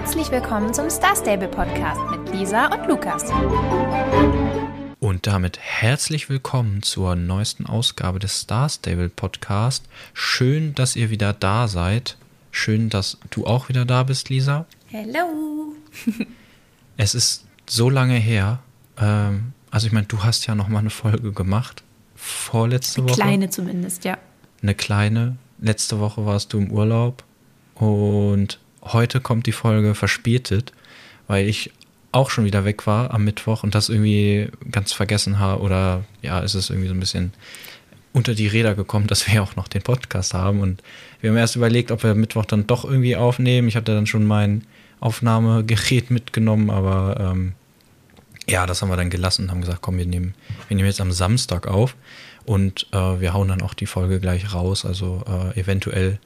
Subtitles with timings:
[0.00, 3.24] Herzlich willkommen zum Star Stable Podcast mit Lisa und Lukas.
[5.00, 9.86] Und damit herzlich willkommen zur neuesten Ausgabe des Star Stable Podcast.
[10.14, 12.16] Schön, dass ihr wieder da seid.
[12.52, 14.66] Schön, dass du auch wieder da bist, Lisa.
[14.86, 15.74] Hello.
[16.96, 18.60] es ist so lange her.
[19.00, 21.82] Ähm, also ich meine, du hast ja noch mal eine Folge gemacht
[22.14, 23.20] vorletzte eine Woche.
[23.20, 24.16] Kleine zumindest, ja.
[24.62, 25.38] Eine kleine.
[25.60, 27.24] Letzte Woche warst du im Urlaub
[27.74, 28.60] und
[28.92, 30.72] heute kommt die Folge verspätet,
[31.26, 31.72] weil ich
[32.12, 36.40] auch schon wieder weg war am Mittwoch und das irgendwie ganz vergessen habe oder ja,
[36.40, 37.32] ist es irgendwie so ein bisschen
[38.12, 40.82] unter die Räder gekommen, dass wir auch noch den Podcast haben und
[41.20, 43.68] wir haben erst überlegt, ob wir Mittwoch dann doch irgendwie aufnehmen.
[43.68, 44.64] Ich hatte dann schon mein
[45.00, 47.52] Aufnahmegerät mitgenommen, aber ähm,
[48.48, 50.34] ja, das haben wir dann gelassen und haben gesagt, komm, wir nehmen,
[50.68, 51.94] wir nehmen jetzt am Samstag auf
[52.44, 54.86] und äh, wir hauen dann auch die Folge gleich raus.
[54.86, 56.18] Also äh, eventuell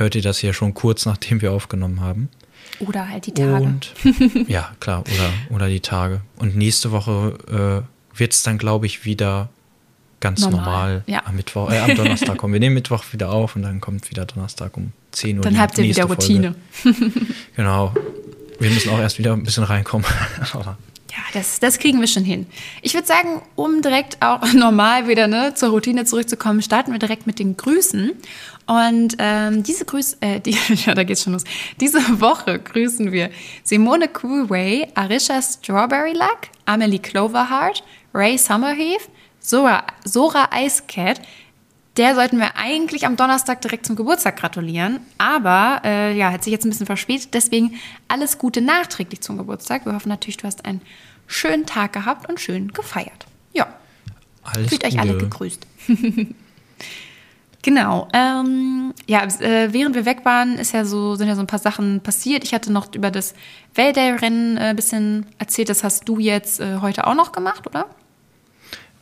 [0.00, 2.28] hört ihr das hier schon kurz nachdem wir aufgenommen haben.
[2.80, 3.64] Oder halt die Tage.
[3.64, 3.92] Und,
[4.48, 6.22] ja, klar, oder, oder die Tage.
[6.36, 9.50] Und nächste Woche äh, wird es dann, glaube ich, wieder
[10.20, 11.26] ganz normal, normal ja.
[11.26, 12.54] am Mittwoch, äh, am Donnerstag kommen.
[12.54, 15.44] Wir nehmen Mittwoch wieder auf und dann kommt wieder Donnerstag um 10 Uhr.
[15.44, 16.54] Dann habt ihr wieder Routine.
[17.56, 17.94] genau.
[18.58, 20.06] Wir müssen auch erst wieder ein bisschen reinkommen.
[20.52, 20.78] Aber
[21.20, 22.46] ja, das, das kriegen wir schon hin.
[22.82, 27.26] Ich würde sagen, um direkt auch normal wieder ne, zur Routine zurückzukommen, starten wir direkt
[27.26, 28.12] mit den Grüßen.
[28.66, 31.44] Und ähm, diese Grüße, äh, die, ja, da geht's schon los.
[31.80, 33.30] Diese Woche grüßen wir
[33.64, 37.82] Simone Coolway, Arisha Strawberry Luck, Amelie Cloverheart,
[38.14, 39.08] Ray Summerheath,
[39.40, 41.20] Sora, Sora Ice Cat,
[42.00, 45.00] der sollten wir eigentlich am Donnerstag direkt zum Geburtstag gratulieren.
[45.18, 47.34] Aber äh, ja, hat sich jetzt ein bisschen verspätet.
[47.34, 47.74] Deswegen
[48.08, 49.84] alles Gute nachträglich zum Geburtstag.
[49.84, 50.80] Wir hoffen natürlich, du hast einen
[51.26, 53.26] schönen Tag gehabt und schön gefeiert.
[53.52, 53.66] Ja.
[54.42, 54.94] Alles Fühlt Gute.
[54.94, 55.66] euch alle gegrüßt.
[57.62, 58.08] genau.
[58.14, 61.58] Ähm, ja, äh, während wir weg waren, ist ja so, sind ja so ein paar
[61.58, 62.44] Sachen passiert.
[62.44, 63.34] Ich hatte noch über das
[63.74, 65.68] Valday-Rennen äh, ein bisschen erzählt.
[65.68, 67.84] Das hast du jetzt äh, heute auch noch gemacht, oder?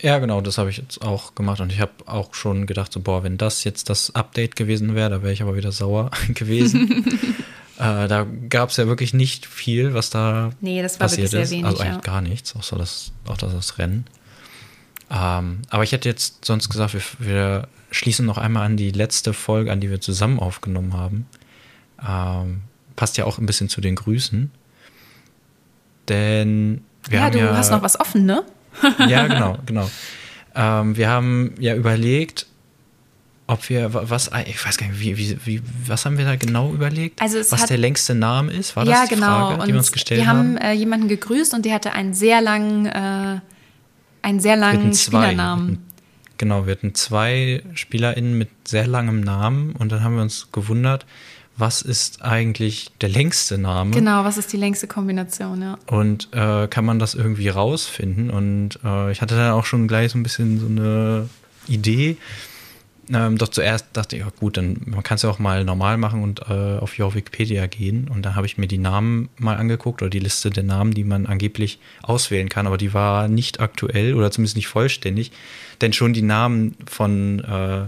[0.01, 3.01] Ja, genau, das habe ich jetzt auch gemacht und ich habe auch schon gedacht, so,
[3.01, 7.05] boah, wenn das jetzt das Update gewesen wäre, da wäre ich aber wieder sauer gewesen.
[7.79, 11.43] äh, da gab es ja wirklich nicht viel, was da nee, das war passiert wirklich
[11.43, 11.49] ist.
[11.49, 12.13] sehr wenig, also eigentlich ja.
[12.13, 14.05] gar nichts, außer das, auch das, das Rennen.
[15.11, 19.33] Ähm, aber ich hätte jetzt sonst gesagt, wir, wir, schließen noch einmal an die letzte
[19.33, 21.27] Folge, an die wir zusammen aufgenommen haben.
[22.07, 22.61] Ähm,
[22.97, 24.51] passt ja auch ein bisschen zu den Grüßen.
[26.09, 28.45] Denn wir ja, haben du ja, hast noch was offen, ne?
[29.09, 29.91] ja, genau, genau.
[30.55, 32.47] Ähm, wir haben ja überlegt,
[33.47, 36.73] ob wir was, ich weiß gar nicht, wie, wie, wie, was haben wir da genau
[36.73, 37.21] überlegt?
[37.23, 38.77] Also was hat, der längste Name ist?
[38.77, 39.27] War ja, das die genau.
[39.27, 40.57] Frage, die wir uns gestellt wir haben?
[40.57, 43.41] haben äh, jemanden gegrüßt und der hatte einen sehr langen, äh,
[44.23, 44.93] einen sehr langen.
[44.95, 45.83] Spielernamen.
[46.37, 51.07] Genau, wir hatten zwei SpielerInnen mit sehr langem Namen und dann haben wir uns gewundert,
[51.59, 53.91] was ist eigentlich der längste Name?
[53.91, 55.79] Genau, was ist die längste Kombination, ja.
[55.87, 58.31] Und äh, kann man das irgendwie rausfinden?
[58.31, 61.29] Und äh, ich hatte dann auch schon gleich so ein bisschen so eine
[61.67, 62.17] Idee.
[63.13, 65.97] Ähm, doch zuerst dachte ich, ja gut, dann man kann es ja auch mal normal
[65.97, 68.09] machen und äh, auf Your Wikipedia gehen.
[68.09, 71.05] Und dann habe ich mir die Namen mal angeguckt oder die Liste der Namen, die
[71.05, 72.67] man angeblich auswählen kann.
[72.67, 75.33] Aber die war nicht aktuell oder zumindest nicht vollständig.
[75.81, 77.87] Denn schon die Namen von äh,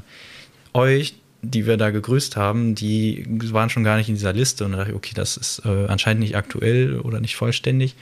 [0.73, 4.65] euch, die wir da gegrüßt haben, die waren schon gar nicht in dieser Liste.
[4.65, 7.95] Und da dachte ich, okay, das ist äh, anscheinend nicht aktuell oder nicht vollständig.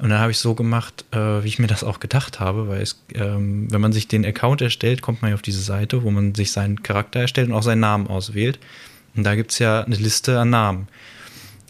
[0.00, 2.82] Und dann habe ich so gemacht, äh, wie ich mir das auch gedacht habe, weil
[2.82, 6.10] es, ähm, wenn man sich den Account erstellt, kommt man ja auf diese Seite, wo
[6.10, 8.58] man sich seinen Charakter erstellt und auch seinen Namen auswählt.
[9.14, 10.88] Und da gibt es ja eine Liste an Namen.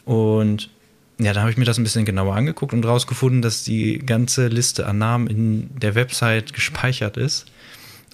[0.06, 0.70] Und
[1.18, 4.48] ja, da habe ich mir das ein bisschen genauer angeguckt und rausgefunden, dass die ganze
[4.48, 7.46] Liste an Namen in der Website gespeichert ist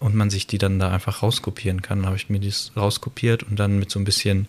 [0.00, 2.00] und man sich die dann da einfach rauskopieren kann.
[2.02, 4.48] Da habe ich mir das rauskopiert und dann mit so ein bisschen,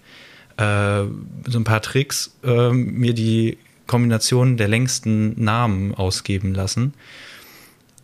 [0.57, 1.03] äh,
[1.45, 6.93] so ein paar Tricks äh, mir die Kombination der längsten Namen ausgeben lassen.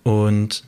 [0.03, 0.63] Und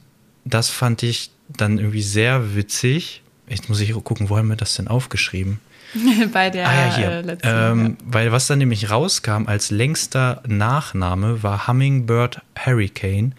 [0.46, 3.22] das fand ich dann irgendwie sehr witzig.
[3.48, 5.60] Jetzt muss ich gucken, wo haben wir das denn aufgeschrieben?
[6.34, 7.10] Bei der ah, ja, hier.
[7.10, 7.48] äh, letzten.
[7.48, 8.06] ähm, ja.
[8.06, 13.34] Weil was dann nämlich rauskam als längster Nachname war Hummingbird Hurricane.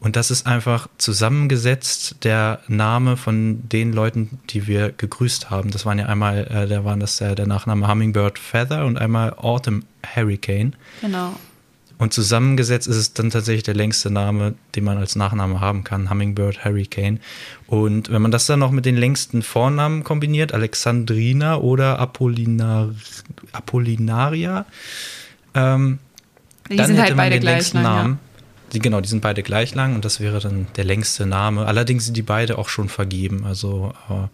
[0.00, 5.70] Und das ist einfach zusammengesetzt der Name von den Leuten, die wir gegrüßt haben.
[5.72, 9.34] Das waren ja einmal, äh, da waren das äh, der Nachname Hummingbird Feather und einmal
[9.34, 9.84] Autumn
[10.14, 10.76] Hurricane.
[11.00, 11.34] Genau.
[11.98, 16.08] Und zusammengesetzt ist es dann tatsächlich der längste Name, den man als Nachname haben kann,
[16.08, 17.18] Hummingbird Hurricane.
[17.66, 22.90] Und wenn man das dann noch mit den längsten Vornamen kombiniert, Alexandrina oder Apollinar
[23.50, 24.64] Apollinaria,
[25.54, 25.98] ähm,
[26.70, 28.18] Die dann sind hätte halt man beide den gleich längsten lang, Namen.
[28.72, 31.66] Die, genau, die sind beide gleich lang und das wäre dann der längste Name.
[31.66, 33.44] Allerdings sind die beide auch schon vergeben.
[33.44, 34.26] Also äh,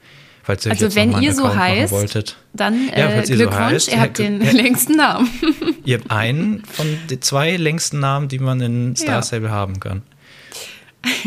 [0.44, 2.36] Falls ihr Also wenn ihr so heißt, wolltet.
[2.52, 4.50] Dann Ja, äh, falls ihr so Glückwunsch, heißt, ihr habt ja, den ja.
[4.50, 5.30] längsten Namen.
[5.86, 9.22] Ihr habt einen von den zwei längsten Namen, die man in Star Ja.
[9.22, 10.02] Stable haben kann.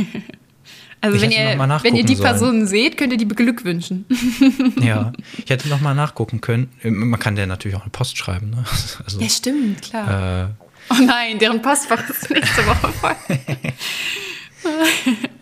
[1.00, 2.28] Also Ich wenn ihr, wenn ihr die sollen.
[2.28, 4.06] Personen seht, könnt ihr die beglückwünschen.
[4.82, 6.72] Ja, ich hätte noch mal nachgucken können.
[6.82, 8.50] Man kann der natürlich auch eine Post schreiben.
[8.50, 8.64] Ne?
[9.06, 10.46] Also, Ja, stimmt, klar.
[10.46, 13.16] äh, oh nein, deren Postfach ist nächste Woche voll.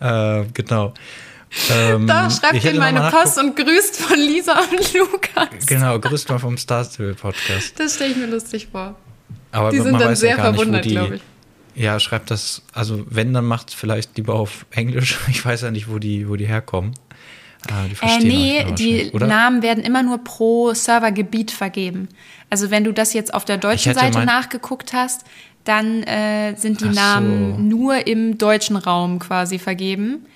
[0.00, 0.94] äh, genau.
[1.70, 5.66] Ähm, Da schreibt ihr meine Post und grüßt von Lisa und Lukas.
[5.66, 7.78] Genau, grüßt mal vom Star Stable Podcast.
[7.78, 8.94] Das stelle ich mir lustig vor.
[9.52, 11.22] Aber Die sind dann sehr ja verwundert, glaube ich.
[11.74, 15.18] Ja, schreibt das, also wenn, dann macht vielleicht lieber auf Englisch.
[15.28, 16.94] Ich weiß ja nicht, wo die, wo die herkommen.
[17.70, 19.26] Ah, die Äh, nee, euch die oder?
[19.26, 22.08] Namen werden immer nur pro Servergebiet vergeben.
[22.50, 25.24] Also wenn du das jetzt auf der deutschen Seite nachgeguckt hast,
[25.64, 27.00] dann äh, sind die Ach so.
[27.00, 30.26] Namen nur im deutschen Raum quasi vergeben.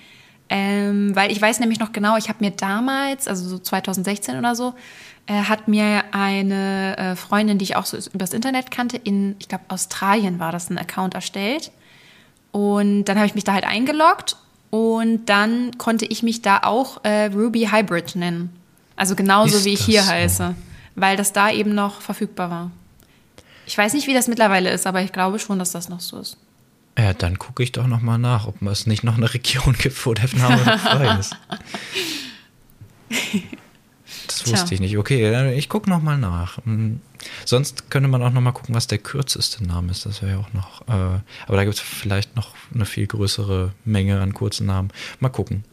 [0.53, 4.57] Ähm, weil ich weiß nämlich noch genau, ich habe mir damals, also so 2016 oder
[4.57, 4.75] so,
[5.27, 9.47] äh, hat mir eine äh, Freundin, die ich auch so übers Internet kannte, in, ich
[9.47, 11.71] glaube, Australien war das, ein Account erstellt.
[12.51, 14.37] Und dann habe ich mich da halt eingeloggt
[14.71, 18.51] und dann konnte ich mich da auch äh, Ruby Hybrid nennen.
[18.97, 20.11] Also genauso Ist wie ich hier so?
[20.11, 20.55] heiße,
[20.95, 22.71] weil das da eben noch verfügbar war.
[23.67, 26.19] Ich weiß nicht, wie das mittlerweile ist, aber ich glaube schon, dass das noch so
[26.19, 26.37] ist.
[26.99, 30.05] Ja, dann gucke ich doch noch mal nach, ob es nicht noch eine Region gibt,
[30.07, 31.37] wo der Name noch frei ist.
[34.31, 34.53] Das Tja.
[34.53, 34.97] wusste ich nicht.
[34.97, 36.59] Okay, ich gucke noch mal nach.
[36.65, 37.01] Hm,
[37.45, 40.07] Sonst könnte man auch noch mal gucken, was der kürzeste Name ist.
[40.07, 40.83] Das wäre ja auch noch.
[40.89, 44.91] Äh, aber da gibt es vielleicht noch eine viel größere Menge an kurzen Namen.
[45.21, 45.65] Mal gucken.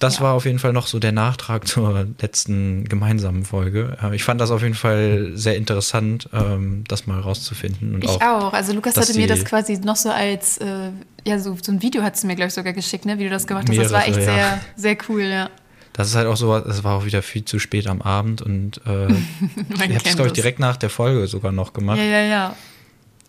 [0.00, 0.22] Das Ja.
[0.22, 3.98] war auf jeden Fall noch so der Nachtrag zur letzten gemeinsamen Folge.
[4.02, 7.94] Äh, Ich fand das auf jeden Fall sehr interessant, ähm, das mal rauszufinden.
[7.96, 8.52] Und Ich auch.
[8.52, 10.90] Also Lukas hatte mir das quasi noch so als, äh,
[11.26, 13.30] ja, so, so ein Video hat es mir, glaube ich, sogar geschickt, ne, wie du
[13.30, 13.76] das gemacht hast.
[13.76, 14.22] das war echt ja.
[14.24, 15.50] sehr, sehr cool, ja.
[15.98, 18.80] Das ist halt auch so, es war auch wieder viel zu spät am Abend und
[18.86, 19.08] äh,
[19.74, 20.32] ich habe es, glaube ich, es.
[20.32, 21.98] direkt nach der Folge sogar noch gemacht.
[21.98, 22.56] Ja, ja, ja.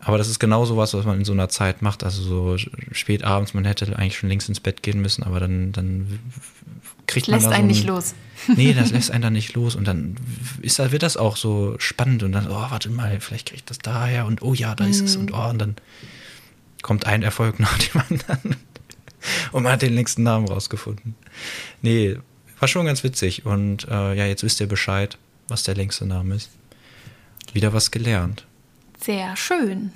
[0.02, 2.04] Aber das ist genau sowas, was man in so einer Zeit macht.
[2.06, 2.58] Also so
[2.94, 6.20] spät abends, man hätte eigentlich schon längst ins Bett gehen müssen, aber dann, dann
[7.06, 8.14] kriegt man Lässt da so einen ein- nicht los.
[8.56, 10.16] Nee, das lässt einen dann nicht los und dann
[10.62, 13.80] ist, wird das auch so spannend und dann, oh, warte mal, vielleicht kriege ich das
[13.80, 15.24] daher und oh ja, da ist es Mhm.
[15.24, 15.76] und oh, und dann
[16.82, 18.56] kommt ein Erfolg nach dem anderen
[19.52, 21.16] und man hat den längsten Namen rausgefunden.
[21.82, 22.18] Nee,
[22.60, 25.18] war schon ganz witzig und äh, ja, jetzt wisst ihr Bescheid,
[25.48, 26.50] was der längste Name ist.
[27.54, 28.46] Wieder was gelernt.
[29.00, 29.92] Sehr schön.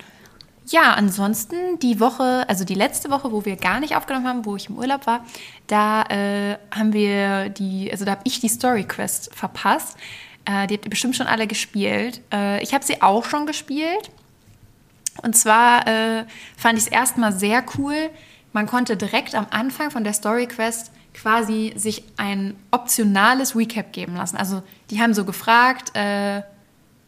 [0.68, 4.56] Ja, ansonsten die Woche, also die letzte Woche, wo wir gar nicht aufgenommen haben, wo
[4.56, 5.26] ich im Urlaub war,
[5.68, 9.98] da äh, haben wir die, also da habe ich die Story Quest verpasst.
[10.46, 12.22] Äh, die habt ihr bestimmt schon alle gespielt.
[12.32, 14.10] Äh, ich habe sie auch schon gespielt.
[15.22, 16.26] Und zwar äh,
[16.58, 18.10] fand ich es erstmal sehr cool.
[18.54, 24.16] Man konnte direkt am Anfang von der Story Quest quasi sich ein optionales Recap geben
[24.16, 24.38] lassen.
[24.38, 26.42] Also die haben so gefragt, äh,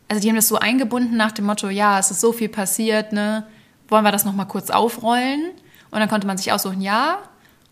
[0.08, 3.12] also die haben das so eingebunden nach dem Motto, ja, es ist so viel passiert,
[3.12, 3.46] ne?
[3.88, 5.52] Wollen wir das nochmal kurz aufrollen?
[5.92, 7.20] Und dann konnte man sich aussuchen, ja.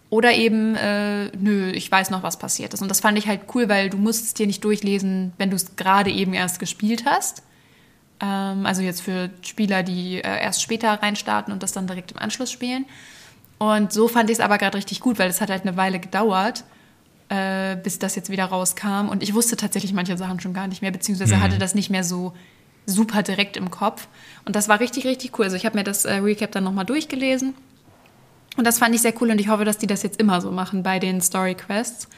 [0.09, 2.81] Oder eben, äh, nö, ich weiß noch, was passiert ist.
[2.81, 5.55] Und das fand ich halt cool, weil du musst es dir nicht durchlesen, wenn du
[5.55, 7.43] es gerade eben erst gespielt hast.
[8.19, 12.19] Ähm, also jetzt für Spieler, die äh, erst später reinstarten und das dann direkt im
[12.19, 12.85] Anschluss spielen.
[13.63, 15.99] Und so fand ich es aber gerade richtig gut, weil es hat halt eine Weile
[15.99, 16.65] gedauert,
[17.29, 19.07] äh, bis das jetzt wieder rauskam.
[19.09, 22.03] Und ich wusste tatsächlich manche Sachen schon gar nicht mehr, beziehungsweise hatte das nicht mehr
[22.03, 22.33] so
[22.85, 24.09] super direkt im Kopf.
[24.43, 25.45] Und das war richtig, richtig cool.
[25.45, 27.53] Also ich habe mir das äh, Recap dann nochmal durchgelesen.
[28.57, 30.51] Und das fand ich sehr cool und ich hoffe, dass die das jetzt immer so
[30.51, 32.09] machen bei den Story Quests.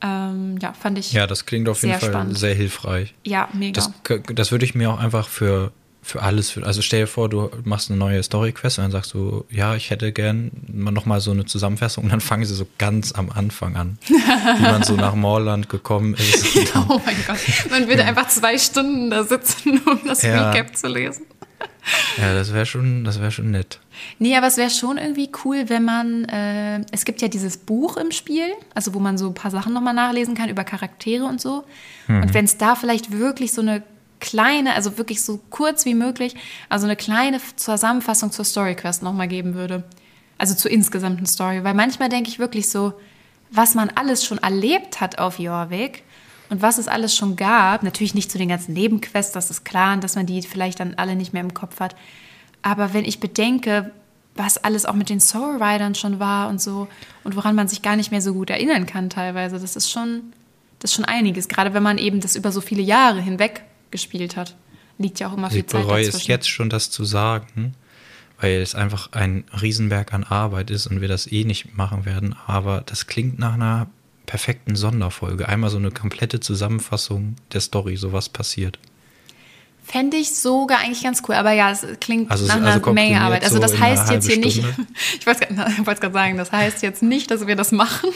[0.00, 1.12] Ähm, ja, fand ich.
[1.12, 2.38] Ja, das klingt auf jeden Fall spannend.
[2.38, 3.14] sehr hilfreich.
[3.24, 3.82] Ja, mega.
[3.82, 5.72] Das, das würde ich mir auch einfach für,
[6.04, 9.14] für alles, für, also stell dir vor, du machst eine neue Story-Quest und dann sagst
[9.14, 13.12] du, ja, ich hätte gern nochmal so eine Zusammenfassung und dann fangen sie so ganz
[13.12, 16.74] am Anfang an, wie man so nach Moorland gekommen ist.
[16.74, 17.38] Dann, oh mein Gott.
[17.70, 20.50] Man würde einfach zwei Stunden da sitzen, um das Ja.
[20.50, 21.24] Recap zu lesen.
[22.18, 23.80] ja, das wäre schon, das wäre schon nett.
[24.18, 27.96] Nee, aber es wäre schon irgendwie cool, wenn man, äh, es gibt ja dieses Buch
[27.96, 31.40] im Spiel, also wo man so ein paar Sachen nochmal nachlesen kann über Charaktere und
[31.40, 31.64] so.
[32.08, 33.82] Und wenn es da vielleicht wirklich so eine
[34.20, 36.34] kleine, also wirklich so kurz wie möglich,
[36.68, 39.84] also eine kleine Zusammenfassung zur Story Quest nochmal geben würde.
[40.38, 41.62] Also zur insgesamten Story.
[41.62, 42.94] Weil manchmal denke ich wirklich so,
[43.50, 46.02] was man alles schon erlebt hat auf Jorvik
[46.50, 47.82] und was es alles schon gab.
[47.82, 50.94] Natürlich nicht zu den ganzen Nebenquests, das ist klar, und dass man die vielleicht dann
[50.94, 51.94] alle nicht mehr im Kopf hat.
[52.62, 53.92] Aber wenn ich bedenke,
[54.34, 56.88] was alles auch mit den Soul Riders schon war und so
[57.22, 60.32] und woran man sich gar nicht mehr so gut erinnern kann teilweise, das ist schon,
[60.80, 61.48] das ist schon einiges.
[61.48, 63.62] Gerade wenn man eben das über so viele Jahre hinweg
[63.94, 64.56] gespielt hat,
[64.98, 66.30] liegt ja auch immer Also viel ich Zeit bereue es dazwischen.
[66.30, 67.74] jetzt schon, das zu sagen,
[68.40, 72.34] weil es einfach ein Riesenberg an Arbeit ist und wir das eh nicht machen werden.
[72.46, 73.86] Aber das klingt nach einer
[74.26, 75.48] perfekten Sonderfolge.
[75.48, 78.78] Einmal so eine komplette Zusammenfassung der Story, so was passiert.
[79.86, 83.12] Fände ich sogar eigentlich ganz cool, aber ja, es klingt Also- nach also einer komprimiert
[83.12, 83.44] Menge Arbeit.
[83.44, 84.86] Also so das einer heißt jetzt hier halben nicht, Stunde.
[85.20, 85.46] ich wollte
[85.92, 88.10] es gerade sagen, das heißt jetzt nicht, dass wir das machen,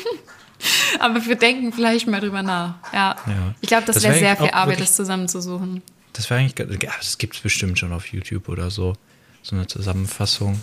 [0.98, 2.74] aber wir denken vielleicht mal drüber nach.
[2.92, 3.54] Ja, Ja.
[3.60, 5.82] ich glaube, das, Das wäre wär sehr viel Arbeit, wirklich- das zusammenzusuchen.
[6.12, 8.94] Das wäre eigentlich, ja, das gibt es bestimmt schon auf YouTube oder so.
[9.42, 10.60] So eine Zusammenfassung.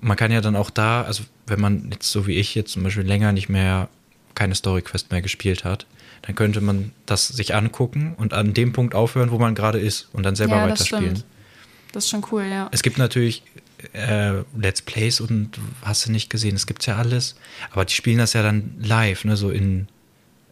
[0.00, 2.82] Man kann ja dann auch da, also wenn man jetzt so wie ich jetzt zum
[2.82, 3.88] Beispiel länger nicht mehr
[4.34, 5.86] keine Story Quest mehr gespielt hat,
[6.22, 10.08] dann könnte man das sich angucken und an dem Punkt aufhören, wo man gerade ist
[10.12, 11.16] und dann selber ja, das weiterspielen.
[11.16, 11.24] stimmt.
[11.92, 12.68] Das ist schon cool, ja.
[12.72, 13.42] Es gibt natürlich
[13.92, 17.36] äh, Let's Plays und hast du nicht gesehen, es gibt's ja alles,
[17.70, 19.88] aber die spielen das ja dann live, ne, so in,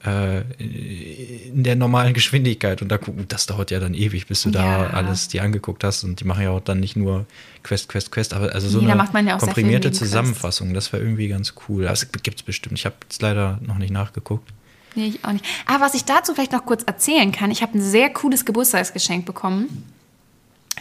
[0.04, 4.50] äh, in der normalen Geschwindigkeit und da gucken, das dauert ja dann ewig, bis du
[4.50, 4.90] da Ja.
[4.90, 7.26] alles dir angeguckt hast und die machen ja auch dann nicht nur
[7.62, 9.92] Quest, Quest, Quest, aber also so Nee, da eine ja komprimierte.
[9.92, 11.86] Zusammenfassung, das wäre irgendwie ganz cool.
[11.86, 14.48] Also gibt's bestimmt, ich habe jetzt leider noch nicht nachgeguckt.
[14.96, 15.44] Nee, ich auch nicht.
[15.66, 19.24] Aber was ich dazu vielleicht noch kurz erzählen kann, ich habe ein sehr cooles Geburtstagsgeschenk
[19.24, 19.84] bekommen.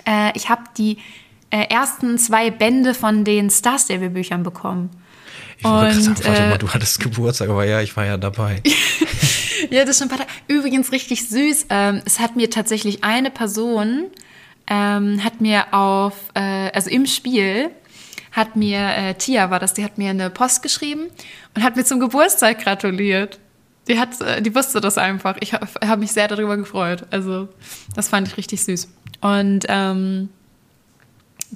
[0.05, 0.97] Äh, ich habe die
[1.49, 4.89] äh, ersten zwei Bände von den Star Stable Büchern bekommen.
[5.57, 8.17] Ich wollte gerade sagen, warte äh, mal, du hattest Geburtstag, aber ja, ich war ja
[8.17, 8.61] dabei.
[9.69, 10.31] Ja, das ist schon ein paar Tage.
[10.47, 11.67] Übrigens richtig süß.
[11.69, 14.05] Ähm, es hat mir tatsächlich eine Person,
[14.67, 17.69] ähm, hat mir auf, äh, also im Spiel,
[18.31, 21.07] hat mir, äh, Tia war das, die hat mir eine Post geschrieben
[21.55, 23.39] und hat mir zum Geburtstag gratuliert.
[23.87, 25.35] Die, hat, äh, die wusste das einfach.
[25.39, 27.05] Ich habe hab mich sehr darüber gefreut.
[27.09, 27.49] Also,
[27.95, 28.87] das fand ich richtig süß.
[29.21, 30.29] Und ähm,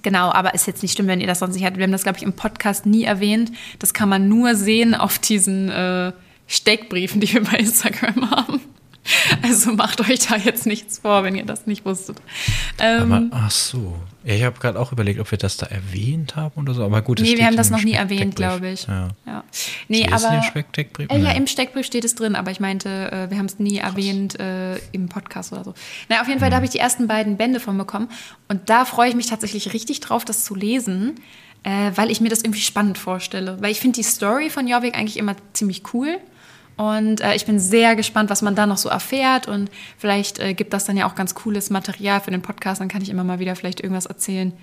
[0.01, 1.77] genau, aber ist jetzt nicht schlimm, wenn ihr das sonst nicht habt.
[1.77, 3.51] Wir haben das, glaube ich, im Podcast nie erwähnt.
[3.79, 6.11] Das kann man nur sehen auf diesen äh,
[6.47, 8.61] Steckbriefen, die wir bei Instagram haben.
[9.41, 12.17] Also macht euch da jetzt nichts vor, wenn ihr das nicht wusstet.
[12.79, 13.97] Ähm, Aber, ach so.
[14.25, 16.83] Ja, ich habe gerade auch überlegt, ob wir das da erwähnt haben oder so.
[16.83, 18.87] Aber gut, es nee, wir haben das noch nie erwähnt, glaube ich.
[18.87, 19.09] Ja.
[19.25, 19.43] Ja.
[19.89, 20.37] Nee, Ist aber.
[20.37, 21.11] dem Speckbrief?
[21.11, 23.77] Äh, ja, im Steckbrief steht es drin, aber ich meinte, äh, wir haben es nie
[23.77, 25.73] erwähnt äh, im Podcast oder so.
[26.07, 28.07] Naja, auf jeden Fall, da habe ich die ersten beiden Bände von bekommen.
[28.47, 31.15] Und da freue ich mich tatsächlich richtig drauf, das zu lesen,
[31.63, 33.57] äh, weil ich mir das irgendwie spannend vorstelle.
[33.61, 36.19] Weil ich finde die Story von Jorvik eigentlich immer ziemlich cool.
[36.75, 39.47] Und äh, ich bin sehr gespannt, was man da noch so erfährt.
[39.47, 42.81] Und vielleicht äh, gibt das dann ja auch ganz cooles Material für den Podcast.
[42.81, 44.53] Dann kann ich immer mal wieder vielleicht irgendwas erzählen,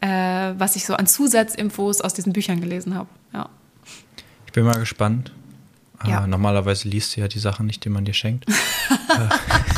[0.00, 0.08] äh,
[0.58, 3.08] was ich so an Zusatzinfos aus diesen Büchern gelesen habe.
[3.32, 3.48] Ja.
[4.46, 5.32] Ich bin mal gespannt.
[6.04, 6.26] Äh, Ja.
[6.26, 8.46] Normalerweise liest du ja die Sachen nicht, die man dir schenkt.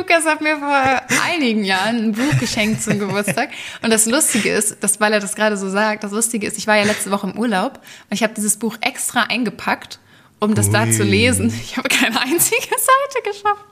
[0.00, 3.50] Lukas hat mir vor einigen Jahren ein Buch geschenkt zum Geburtstag.
[3.82, 6.66] Und das Lustige ist, dass, weil er das gerade so sagt, das Lustige ist, ich
[6.66, 7.74] war ja letzte Woche im Urlaub
[8.08, 9.98] und ich habe dieses Buch extra eingepackt,
[10.38, 10.92] um das da Ui.
[10.92, 11.52] zu lesen.
[11.62, 13.69] Ich habe keine einzige Seite geschafft.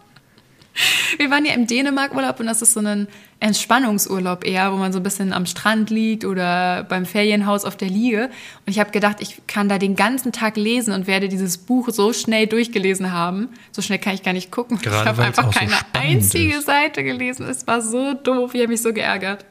[1.17, 3.09] Wir waren ja im Dänemark-Urlaub und das ist so ein
[3.41, 7.89] Entspannungsurlaub eher, wo man so ein bisschen am Strand liegt oder beim Ferienhaus auf der
[7.89, 8.25] Liege.
[8.67, 11.89] Und ich habe gedacht, ich kann da den ganzen Tag lesen und werde dieses Buch
[11.91, 13.49] so schnell durchgelesen haben.
[13.73, 14.79] So schnell kann ich gar nicht gucken.
[14.79, 16.67] Gerade ich habe einfach auch so keine spannend einzige ist.
[16.67, 17.47] Seite gelesen.
[17.49, 19.45] Es war so doof, ich habe mich so geärgert.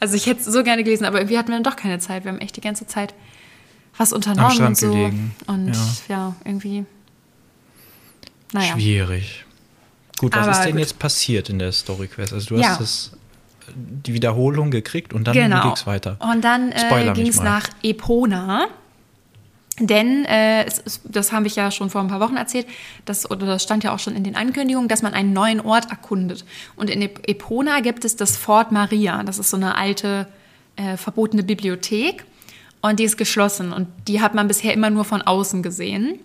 [0.00, 2.24] Also ich hätte es so gerne gelesen, aber irgendwie hatten wir dann doch keine Zeit.
[2.24, 3.14] Wir haben echt die ganze Zeit
[3.96, 4.90] was unternommen und so.
[4.90, 5.34] gelegen.
[5.46, 5.82] Und Ja.
[6.08, 6.84] ja, irgendwie.
[8.52, 8.72] Naja.
[8.72, 9.44] Schwierig.
[10.22, 10.80] Gut, was Aber ist denn gut.
[10.80, 12.32] jetzt passiert in der Story Quest?
[12.32, 12.68] Also du Ja.
[12.68, 13.10] hast das,
[13.76, 15.62] die Wiederholung gekriegt und dann genau.
[15.62, 16.16] ging es weiter.
[16.20, 18.66] Und dann äh, ging es nach Epona.
[19.78, 22.66] Denn äh, es, das habe ich ja schon vor ein paar Wochen erzählt,
[23.06, 25.90] das, oder das stand ja auch schon in den Ankündigungen, dass man einen neuen Ort
[25.90, 26.44] erkundet.
[26.76, 29.22] Und in Ep- Epona gibt es das Fort Maria.
[29.24, 30.28] Das ist so eine alte,
[30.76, 32.24] äh, verbotene Bibliothek.
[32.82, 33.72] Und die ist geschlossen.
[33.72, 36.18] Und die hat man bisher immer nur von außen gesehen.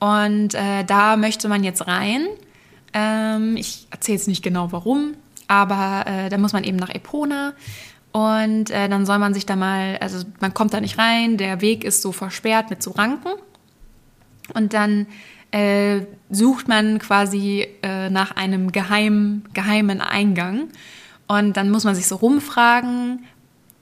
[0.00, 2.26] Und äh, da möchte man jetzt rein.
[2.94, 5.14] Ähm, ich erzähle jetzt nicht genau warum,
[5.48, 7.52] aber äh, da muss man eben nach Epona.
[8.12, 11.60] Und äh, dann soll man sich da mal, also man kommt da nicht rein, der
[11.60, 13.30] Weg ist so versperrt mit so Ranken.
[14.54, 15.06] Und dann
[15.50, 20.68] äh, sucht man quasi äh, nach einem geheimen, geheimen Eingang.
[21.26, 23.24] Und dann muss man sich so rumfragen.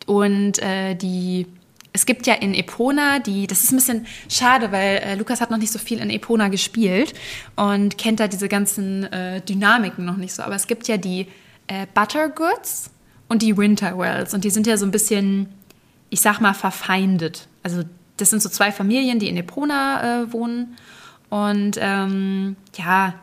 [0.07, 1.47] Und äh, die,
[1.93, 5.51] es gibt ja in Epona die, das ist ein bisschen schade, weil äh, Lukas hat
[5.51, 7.13] noch nicht so viel in Epona gespielt
[7.57, 10.43] und kennt da diese ganzen äh, Dynamiken noch nicht so.
[10.43, 11.27] Aber es gibt ja die
[11.67, 12.91] äh, Buttergoods
[13.29, 14.33] und die Winterwells.
[14.33, 15.49] Und die sind ja so ein bisschen,
[16.09, 17.47] ich sag mal, verfeindet.
[17.63, 17.83] Also
[18.17, 20.77] das sind so zwei Familien, die in Epona äh, wohnen.
[21.29, 23.15] Und ähm, ja,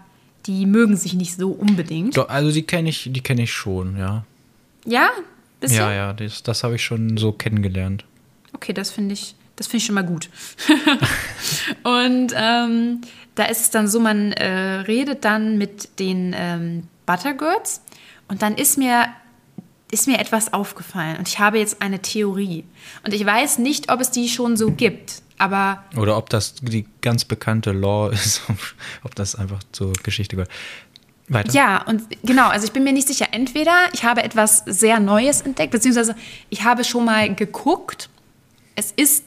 [0.46, 2.18] die mögen sich nicht so unbedingt.
[2.18, 4.26] Doch, Also die kenne ich, die kenne ich schon, ja.
[4.86, 5.10] Ja?
[5.60, 5.78] Bisschen?
[5.78, 8.06] Ja, ja, das, das habe ich schon so kennengelernt.
[8.54, 10.30] Okay, das finde ich, das finde ich schon mal gut.
[11.84, 13.02] und ähm,
[13.36, 17.82] da ist es dann so, man äh, redet dann mit den ähm, Buttergirls
[18.28, 19.08] und dann ist mir
[19.92, 22.64] ist mir etwas aufgefallen und ich habe jetzt eine Theorie.
[23.04, 25.84] Und ich weiß nicht, ob es die schon so gibt, aber.
[25.98, 28.42] Oder ob das die ganz bekannte Law ist,
[29.04, 30.52] ob das einfach zur Geschichte gehört.
[31.32, 31.52] Weiter.
[31.54, 33.28] Ja, und genau, also ich bin mir nicht sicher.
[33.32, 36.16] Entweder ich habe etwas sehr Neues entdeckt, beziehungsweise
[36.50, 38.10] ich habe schon mal geguckt.
[38.80, 39.26] Es ist,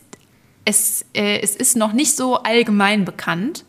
[0.65, 3.67] es, äh, es ist noch nicht so allgemein bekannt.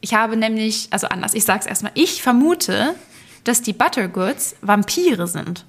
[0.00, 2.94] Ich habe nämlich, also anders, ich sage es erstmal, ich vermute,
[3.42, 5.64] dass die Buttergoods Vampire sind.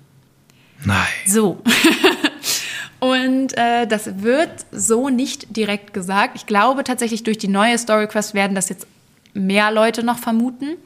[0.86, 1.08] Nein.
[1.26, 1.64] So.
[3.00, 6.36] Und äh, das wird so nicht direkt gesagt.
[6.36, 8.86] Ich glaube tatsächlich, durch die neue Storyquest werden das jetzt
[9.34, 10.78] mehr Leute noch vermuten.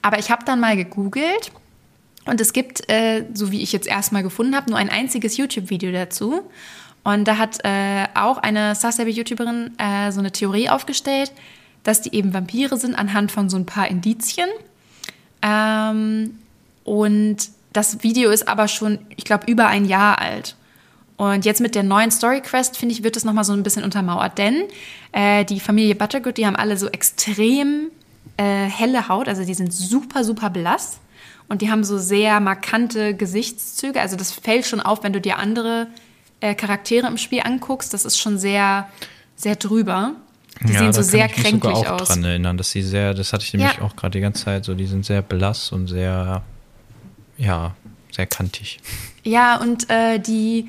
[0.00, 1.52] Aber ich habe dann mal gegoogelt
[2.24, 5.92] und es gibt, äh, so wie ich jetzt erstmal gefunden habe, nur ein einziges YouTube-Video
[5.92, 6.42] dazu.
[7.06, 11.30] Und da hat äh, auch eine Sasabi-YouTuberin äh, so eine Theorie aufgestellt,
[11.84, 14.48] dass die eben Vampire sind anhand von so ein paar Indizien.
[15.40, 16.36] Ähm,
[16.82, 17.36] und
[17.72, 20.56] das Video ist aber schon, ich glaube, über ein Jahr alt.
[21.16, 23.84] Und jetzt mit der neuen Story Quest, finde ich, wird es nochmal so ein bisschen
[23.84, 24.36] untermauert.
[24.36, 24.64] Denn
[25.12, 27.92] äh, die Familie Buttergood, die haben alle so extrem
[28.36, 30.98] äh, helle Haut, also die sind super, super blass.
[31.48, 34.00] Und die haben so sehr markante Gesichtszüge.
[34.00, 35.86] Also das fällt schon auf, wenn du dir andere
[36.40, 37.92] äh, Charaktere im Spiel anguckst.
[37.94, 38.88] Das ist schon sehr,
[39.34, 40.12] sehr drüber.
[40.66, 41.80] Die ja, sehen so sehr kränklich aus.
[41.80, 43.82] Ich kann mich auch dran erinnern, dass sie sehr, das hatte ich nämlich ja.
[43.82, 46.42] auch gerade die ganze Zeit so, die sind sehr blass und sehr
[47.38, 47.74] ja,
[48.10, 48.80] sehr kantig.
[49.22, 50.68] Ja, und äh, die,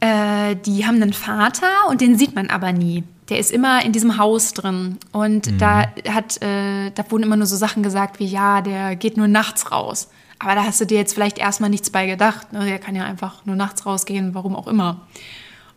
[0.00, 3.04] äh, die haben einen Vater und den sieht man aber nie.
[3.28, 4.98] Der ist immer in diesem Haus drin.
[5.12, 5.58] Und mhm.
[5.58, 9.28] da hat, äh, da wurden immer nur so Sachen gesagt wie, ja, der geht nur
[9.28, 10.08] nachts raus.
[10.42, 12.52] Aber da hast du dir jetzt vielleicht erstmal nichts bei gedacht.
[12.52, 12.64] Ne?
[12.64, 15.06] Der kann ja einfach nur nachts rausgehen, warum auch immer.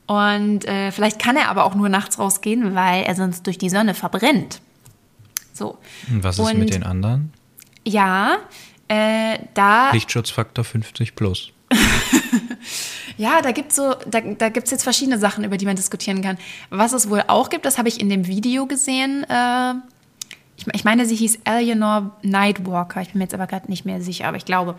[0.07, 3.69] Und äh, vielleicht kann er aber auch nur nachts rausgehen, weil er sonst durch die
[3.69, 4.61] Sonne verbrennt.
[5.53, 5.77] So.
[6.09, 7.31] Und was ist und, mit den anderen?
[7.85, 8.37] Ja,
[8.87, 9.91] äh, da.
[9.91, 11.51] Lichtschutzfaktor 50 plus.
[13.17, 16.23] ja, da gibt es so, da, da gibt's jetzt verschiedene Sachen, über die man diskutieren
[16.23, 16.39] kann.
[16.71, 19.25] Was es wohl auch gibt, das habe ich in dem Video gesehen.
[19.29, 19.75] Äh,
[20.57, 23.01] ich, ich, meine, sie hieß Eleanor Nightwalker.
[23.01, 24.75] Ich bin mir jetzt aber gerade nicht mehr sicher, aber ich glaube.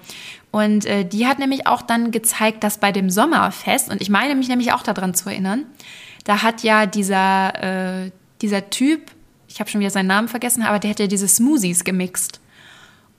[0.50, 4.34] Und äh, die hat nämlich auch dann gezeigt, dass bei dem Sommerfest, und ich meine
[4.34, 5.66] mich nämlich auch daran zu erinnern,
[6.24, 8.10] da hat ja dieser, äh,
[8.40, 9.12] dieser Typ,
[9.48, 12.40] ich habe schon wieder seinen Namen vergessen, aber der hätte diese Smoothies gemixt.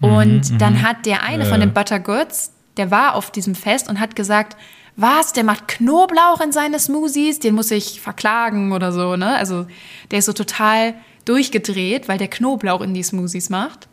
[0.01, 0.81] Und mhm, dann mhm.
[0.83, 1.49] hat der eine äh.
[1.49, 4.57] von den Buttergoods, der war auf diesem Fest und hat gesagt,
[4.95, 9.35] was, der macht Knoblauch in seine Smoothies, den muss ich verklagen oder so, ne?
[9.35, 9.67] Also
[10.09, 10.95] der ist so total
[11.27, 13.87] durchgedreht, weil der Knoblauch in die Smoothies macht.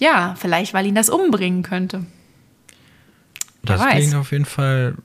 [0.00, 2.04] Ja, vielleicht, weil ihn das umbringen könnte.
[3.62, 4.96] Das klingt auf jeden Fall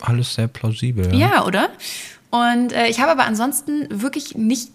[0.00, 1.14] alles sehr plausibel.
[1.14, 1.70] Ja, ja oder?
[2.30, 4.70] Und äh, ich habe aber ansonsten wirklich nicht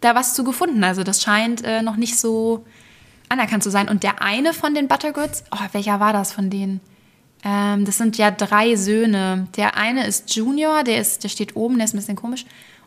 [0.00, 0.84] da was zu gefunden.
[0.84, 2.66] Also das scheint äh, noch nicht so
[3.28, 3.88] anerkannt zu sein.
[3.88, 6.80] Und der eine von den Buttergoods, oh, welcher war das von denen?
[7.44, 9.48] Ähm, das sind ja drei Söhne.
[9.56, 12.44] Der eine ist Junior, der, ist, der steht oben, der ist ein bisschen komisch.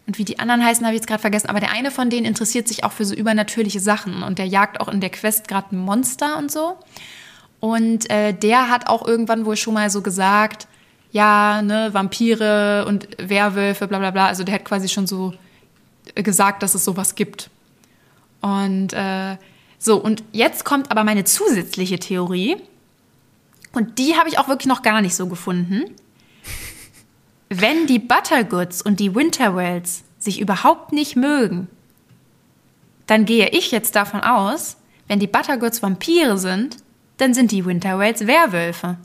[0.07, 1.49] Und wie die anderen heißen, habe ich jetzt gerade vergessen.
[1.49, 4.23] Aber der eine von denen interessiert sich auch für so übernatürliche Sachen.
[4.23, 6.77] Und der jagt auch in der Quest gerade ein Monster und so.
[7.59, 10.67] Und äh, der hat auch irgendwann wohl schon mal so gesagt,
[11.11, 14.27] ja, ne, Vampire und Werwölfe, bla bla bla.
[14.27, 15.33] Also der hat quasi schon so
[16.13, 17.49] gesagt, dass es sowas gibt.
[18.41, 19.37] Und äh,
[19.79, 22.57] so, und jetzt kommt aber meine zusätzliche Theorie.
[23.75, 25.83] Und die habe ich auch wirklich noch gar nicht so gefunden.
[27.49, 31.67] Wenn die Buttergoods und die Winterwells sich überhaupt nicht mögen,
[33.05, 36.77] dann gehe ich jetzt davon aus, wenn die Buttergoods Vampire sind,
[37.17, 38.97] dann sind die Winterwells Werwölfe.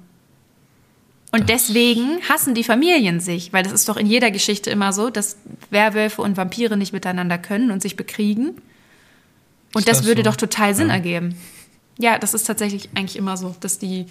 [1.33, 5.11] Und deswegen hassen die Familien sich, weil das ist doch in jeder Geschichte immer so,
[5.11, 5.37] dass
[5.71, 8.57] Werwölfe und Vampire nicht miteinander können und sich bekriegen.
[9.75, 10.31] Und das, das, würde so?
[10.31, 10.95] doch total Sinn ja.
[10.95, 11.37] ergeben.
[11.99, 14.07] Ja, das ist tatsächlich eigentlich immer so, dass die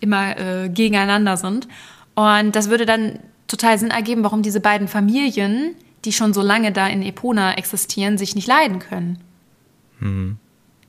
[0.00, 1.68] immer äh, gegeneinander sind.
[2.14, 6.72] Und das würde dann total Sinn ergeben, warum diese beiden Familien, die schon so lange
[6.72, 9.18] da in Epona existieren, sich nicht leiden können.
[10.00, 10.38] Mhm.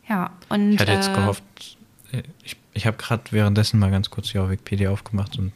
[0.07, 0.73] Ja, und.
[0.73, 1.43] Ich hatte jetzt äh, gehofft,
[2.11, 5.53] äh, ich, ich habe gerade währenddessen mal ganz kurz die Wikipedia aufgemacht und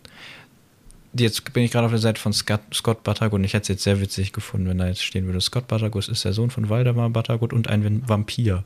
[1.18, 3.68] jetzt bin ich gerade auf der Seite von Scott, Scott Buttergood und ich hätte es
[3.70, 6.70] jetzt sehr witzig gefunden, wenn da jetzt stehen würde, Scott Buttergood ist der Sohn von
[6.70, 8.64] Waldemar Buttergood und ein Vampir.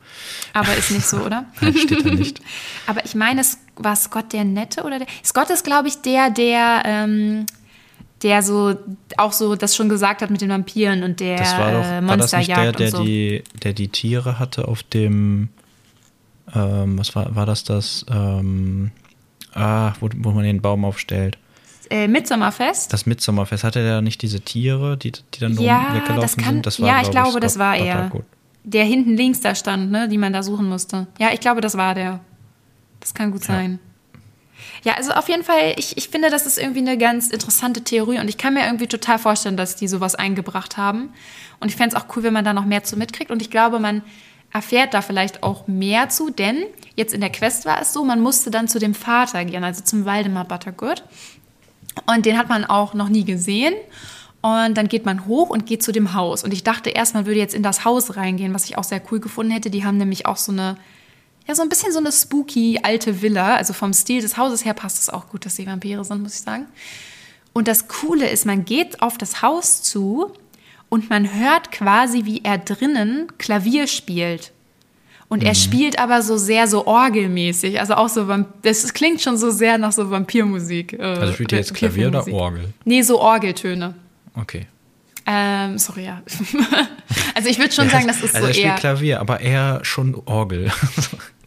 [0.54, 1.46] Aber ist nicht so, oder?
[1.62, 2.42] Nein, steht da nicht.
[2.88, 3.42] Aber ich meine,
[3.80, 5.08] war Scott der Nette oder der?
[5.24, 7.46] Scott ist, glaube ich, der, der, ähm,
[8.22, 8.76] der so
[9.18, 12.08] auch so das schon gesagt hat mit den Vampiren und der das war doch, äh,
[12.08, 13.04] war das nicht der, der, so.
[13.04, 15.50] die, der die Tiere hatte auf dem,
[16.54, 18.92] ähm, was war, war das das, ähm,
[19.54, 21.38] ah, wo, wo man den Baum aufstellt?
[21.90, 22.94] äh, Mitsommerfest.
[22.94, 26.66] Das Mitsommerfest, hatte der nicht diese Tiere, die, die dann ja, weggelaufen das kann, sind?
[26.66, 28.12] Das war, ja, ich glaube, ich, das war er.
[28.64, 31.08] Der hinten links da stand, ne, die man da suchen musste.
[31.18, 32.20] Ja, ich glaube, das war der.
[33.00, 33.80] Das kann gut sein.
[34.84, 38.20] Ja, also auf jeden Fall, ich, ich finde, das ist irgendwie eine ganz interessante Theorie
[38.20, 41.14] und ich kann mir irgendwie total vorstellen, dass die sowas eingebracht haben.
[41.60, 43.32] Und ich fände es auch cool, wenn man da noch mehr zu mitkriegt.
[43.32, 44.02] Und ich glaube, man
[44.52, 48.22] erfährt da vielleicht auch mehr zu, denn jetzt in der Quest war es so, man
[48.22, 51.04] musste dann zu dem Vater gehen, also zum Waldemar Buttergood.
[52.06, 53.74] Und den hat man auch noch nie gesehen.
[54.42, 56.46] Und dann geht man hoch und geht zu dem Haus.
[56.46, 59.02] Und ich dachte erst, man würde jetzt in das Haus reingehen, was ich auch sehr
[59.12, 59.70] cool gefunden hätte.
[59.70, 60.78] Die haben nämlich auch so eine,
[61.50, 63.56] ja, so ein bisschen so eine spooky alte Villa.
[63.56, 66.36] Also vom Stil des Hauses her passt es auch gut, dass sie Vampire sind, muss
[66.36, 66.68] ich sagen.
[67.54, 70.32] Und das Coole ist, man geht auf das Haus zu
[70.90, 74.52] und man hört quasi, wie er drinnen Klavier spielt.
[75.28, 75.56] Und er mhm.
[75.56, 78.28] spielt aber so sehr so orgelmäßig, also auch so,
[78.62, 80.94] das klingt schon so sehr nach so Vampirmusik.
[80.94, 82.74] Äh, also spielt er jetzt Klavier oder Orgel?
[82.86, 83.96] Nee, so Orgeltöne.
[84.36, 84.68] Okay.
[85.26, 86.22] Ähm, sorry, ja.
[87.36, 89.80] also ich würde schon ja, sagen, das ist also so er spielt Klavier, aber eher
[89.84, 90.72] schon Orgel.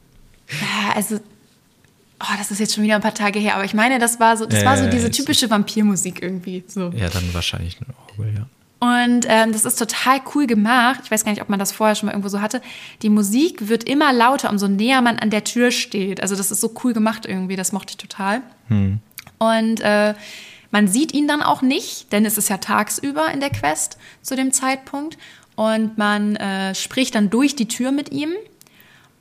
[0.61, 3.99] ja, also oh, das ist jetzt schon wieder ein paar Tage her, aber ich meine,
[3.99, 6.65] das war so, das ja, war so diese typische Vampirmusik irgendwie.
[6.67, 6.91] So.
[6.95, 8.47] Ja, dann wahrscheinlich ein Orgel, ja.
[8.83, 11.03] Und ähm, das ist total cool gemacht.
[11.05, 12.61] Ich weiß gar nicht, ob man das vorher schon mal irgendwo so hatte.
[13.03, 16.21] Die Musik wird immer lauter, umso näher man an der Tür steht.
[16.21, 17.55] Also das ist so cool gemacht irgendwie.
[17.55, 18.43] Das mochte ich total.
[18.67, 18.99] Hm.
[19.39, 20.15] Und äh,
[20.73, 24.35] man sieht ihn dann auch nicht, denn es ist ja tagsüber in der Quest zu
[24.35, 25.17] dem Zeitpunkt.
[25.55, 28.31] Und man äh, spricht dann durch die Tür mit ihm.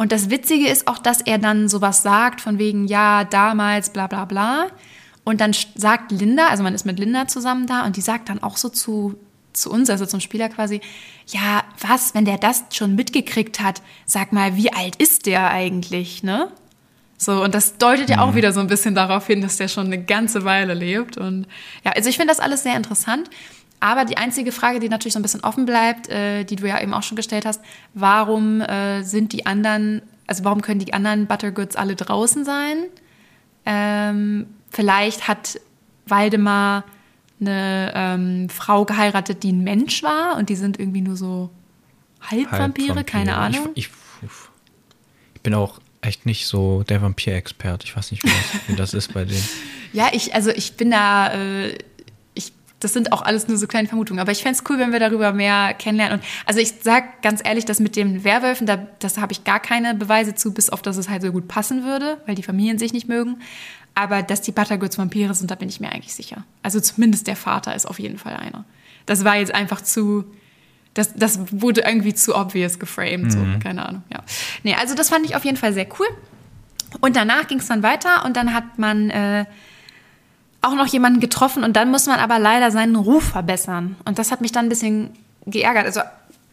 [0.02, 4.08] Und das Witzige ist auch, dass er dann sowas sagt von wegen, ja, damals, bla
[4.08, 4.66] bla bla.
[5.24, 8.42] Und dann sagt Linda, also man ist mit Linda zusammen da und die sagt dann
[8.42, 9.16] auch so zu
[9.54, 10.82] zu uns, also zum Spieler quasi,
[11.28, 16.24] ja, was, wenn der das schon mitgekriegt hat, sag mal, wie alt ist der eigentlich,
[16.24, 16.52] ne?
[17.18, 18.36] So, und das deutet ja auch mhm.
[18.38, 21.18] wieder so ein bisschen darauf hin, dass der schon eine ganze Weile lebt.
[21.18, 21.46] Und
[21.86, 23.30] ja, also ich finde das alles sehr interessant.
[23.82, 26.80] Aber die einzige Frage, die natürlich so ein bisschen offen bleibt, äh, die du ja
[26.80, 27.62] eben auch schon gestellt hast,
[27.96, 32.86] warum äh, sind die anderen, also warum können die anderen Buttergoods alle draußen sein?
[33.66, 35.60] Ähm, vielleicht hat
[36.06, 36.86] Waldemar
[37.40, 41.50] eine ähm, Frau geheiratet, die ein Mensch war und die sind irgendwie nur so
[42.22, 43.70] Halbvampire, Halb keine Ahnung.
[43.74, 43.90] Ich,
[44.22, 44.30] ich,
[45.36, 47.84] ich, bin auch echt nicht so der Vampirexpert.
[47.84, 49.44] Ich weiß nicht, wie das, wie das ist bei denen.
[49.94, 51.78] Ja, ich, also ich bin da, äh,
[52.82, 55.00] das sind auch alles nur so kleine Vermutungen, aber ich fände es cool, wenn wir
[55.00, 56.20] darüber mehr kennenlernen.
[56.20, 59.60] Und also ich sag ganz ehrlich, dass mit den Werwölfen, da, das habe ich gar
[59.60, 62.80] keine Beweise zu, bis auf dass es halt so gut passen würde, weil die Familien
[62.80, 63.38] sich nicht mögen.
[63.94, 66.44] Aber dass die Buttergoods Vampire sind, da bin ich mir eigentlich sicher.
[66.64, 68.66] Also zumindest der Vater ist auf jeden Fall einer.
[69.06, 70.26] Das war jetzt einfach zu,
[70.96, 73.30] das, das wurde irgendwie zu obvious geframed, mhm.
[73.30, 74.24] so, keine Ahnung, ja.
[74.64, 76.08] Nee, also das fand ich auf jeden Fall sehr cool.
[77.00, 79.46] Und danach ging es dann weiter und dann hat man äh,
[80.62, 83.96] auch noch jemanden getroffen und dann muss man aber leider seinen Ruf verbessern.
[84.06, 85.12] Und das hat mich dann ein bisschen
[85.46, 85.86] geärgert.
[85.86, 86.02] Also,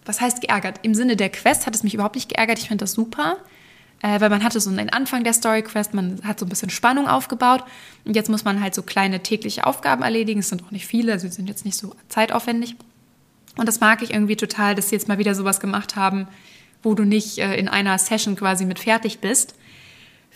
[0.07, 0.81] was heißt geärgert?
[0.83, 2.59] Im Sinne der Quest hat es mich überhaupt nicht geärgert.
[2.59, 3.37] Ich finde das super
[4.03, 6.71] äh, weil man hatte so einen Anfang der Story Quest, man hat so ein bisschen
[6.71, 7.65] Spannung aufgebaut
[8.05, 10.41] und jetzt muss man halt so kleine tägliche Aufgaben erledigen.
[10.41, 12.77] Es sind auch nicht viele, also sie sind jetzt nicht so zeitaufwendig.
[13.57, 16.29] Und das mag ich irgendwie total, dass sie jetzt mal wieder sowas gemacht haben,
[16.83, 19.55] wo du nicht äh, in einer Session quasi mit fertig bist.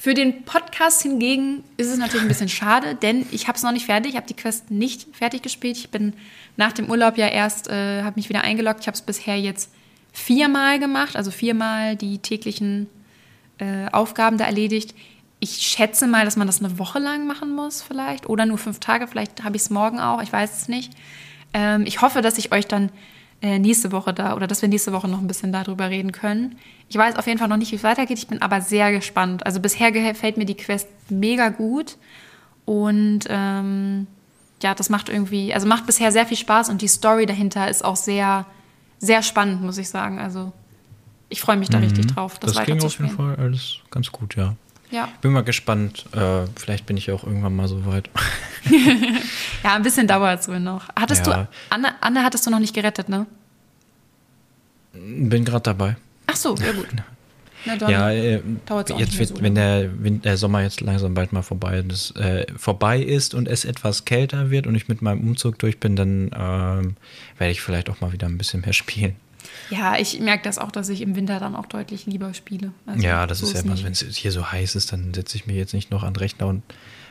[0.02, 3.70] Für den Podcast hingegen ist es natürlich ein bisschen schade, denn ich habe es noch
[3.70, 5.76] nicht fertig, ich habe die Quest nicht fertig gespielt.
[5.76, 6.14] Ich bin
[6.56, 8.80] nach dem Urlaub ja erst, äh, habe mich wieder eingeloggt.
[8.80, 9.70] Ich habe es bisher jetzt
[10.12, 12.88] viermal gemacht, also viermal die täglichen
[13.58, 14.92] äh, Aufgaben da erledigt.
[15.38, 18.80] Ich schätze mal, dass man das eine Woche lang machen muss vielleicht oder nur fünf
[18.80, 19.06] Tage.
[19.06, 20.92] Vielleicht habe ich es morgen auch, ich weiß es nicht.
[21.54, 22.90] Ähm, ich hoffe, dass ich euch dann
[23.42, 26.56] äh, nächste Woche da oder dass wir nächste Woche noch ein bisschen darüber reden können.
[26.88, 28.16] Ich weiß auf jeden Fall noch nicht, wie es weitergeht.
[28.18, 29.44] Ich bin aber sehr gespannt.
[29.44, 31.96] Also bisher gefällt mir die Quest mega gut
[32.64, 34.06] und ähm,
[34.62, 37.84] ja, das macht irgendwie, also macht bisher sehr viel Spaß und die Story dahinter ist
[37.84, 38.46] auch sehr,
[39.00, 40.20] sehr spannend, muss ich sagen.
[40.20, 40.52] Also
[41.28, 41.84] ich freue mich da mhm.
[41.84, 44.54] richtig drauf, das, das ging auf jeden Fall alles ganz gut, ja.
[44.92, 45.08] Ja.
[45.22, 46.04] Bin mal gespannt.
[46.12, 48.10] Äh, vielleicht bin ich auch irgendwann mal so weit.
[49.64, 50.88] ja, ein bisschen dauert es wohl noch.
[50.94, 51.44] Hattest ja.
[51.44, 53.26] du, Anne, Anne hattest du noch nicht gerettet, ne?
[54.92, 55.96] Bin gerade dabei.
[56.26, 56.88] Ach so, sehr gut.
[57.64, 58.42] Na dann ja, äh,
[58.98, 63.00] jetzt wird, so wenn der, der, Sommer jetzt langsam bald mal vorbei, das, äh, vorbei
[63.00, 66.96] ist und es etwas kälter wird und ich mit meinem Umzug durch bin, dann ähm,
[67.38, 69.14] werde ich vielleicht auch mal wieder ein bisschen mehr spielen.
[69.70, 72.72] Ja, ich merke das auch, dass ich im Winter dann auch deutlich lieber spiele.
[72.86, 75.36] Also ja, das so ist ja immer, wenn es hier so heiß ist, dann setze
[75.36, 76.62] ich mir jetzt nicht noch an den Rechner und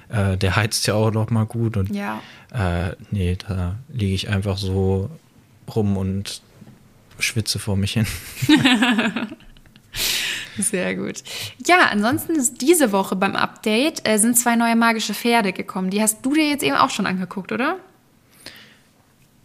[0.10, 1.78] äh, der heizt ja auch noch mal gut.
[1.78, 2.22] Und ja.
[2.54, 5.10] äh, nee, da liege ich einfach so
[5.74, 6.42] rum und
[7.20, 8.08] schwitze vor mich hin.
[10.58, 11.24] Sehr gut.
[11.66, 15.90] Ja, ansonsten ist diese Woche beim Update äh, sind zwei neue magische Pferde gekommen.
[15.90, 17.78] Die hast du dir jetzt eben auch schon angeguckt, oder?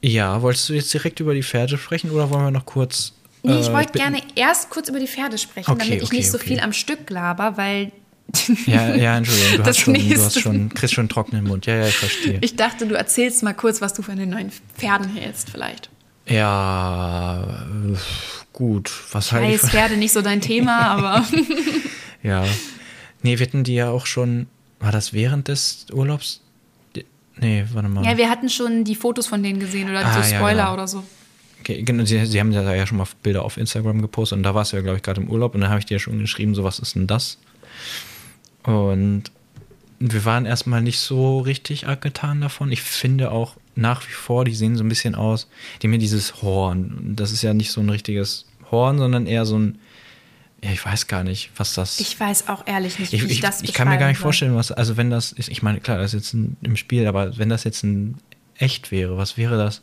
[0.07, 3.13] Ja, wolltest du jetzt direkt über die Pferde sprechen oder wollen wir noch kurz.
[3.43, 6.17] Nee, ich äh, wollte gerne erst kurz über die Pferde sprechen, okay, damit ich okay,
[6.19, 6.47] nicht so okay.
[6.47, 7.91] viel am Stück laber, weil
[8.67, 11.67] Ja, ja, Entschuldigung, du, Das hast schon, du hast schon, kriegst schon einen trockenen Mund.
[11.67, 12.39] Ja, ja, ich verstehe.
[12.41, 15.91] Ich dachte, du erzählst mal kurz, was du von den neuen Pferden hältst, vielleicht.
[16.29, 17.97] ja, äh,
[18.53, 18.93] gut.
[19.11, 21.27] Was halte ich Weiß Pferde nicht so dein Thema, aber
[22.23, 22.45] Ja.
[23.23, 24.47] Nee, wir hatten die ja auch schon,
[24.79, 26.43] war das während des Urlaubs?
[27.39, 28.05] Nee, warte mal.
[28.05, 30.75] ja, wir hatten schon die Fotos von denen gesehen oder Ah, so ja, Spoiler genau.
[30.75, 31.05] oder so.
[31.61, 34.55] Okay, genau, sie, sie haben ja ja schon mal Bilder auf Instagram gepostet und da
[34.55, 36.19] warst du ja, glaube ich, gerade im Urlaub und da habe ich dir ja schon
[36.19, 37.39] geschrieben, so was ist denn das?
[38.63, 39.25] Und
[39.99, 42.71] wir waren erstmal nicht so richtig angetan davon.
[42.73, 45.49] Ich finde auch nach wie vor, die sehen so ein bisschen aus,
[45.81, 47.13] die haben ja dieses Horn.
[47.17, 49.79] Das ist ja nicht so ein richtiges Horn, sondern eher so ein,
[50.65, 53.31] ja, ich weiß gar nicht, was das Ich weiß auch ehrlich nicht, wie ich, ich,
[53.33, 55.81] ich, das ich kann mir gar nicht vorstellen, was, also wenn das ist, ich meine,
[55.81, 58.17] klar, das ist jetzt ein, im Spiel, aber wenn das jetzt ein
[58.59, 59.83] echt wäre, was wäre das?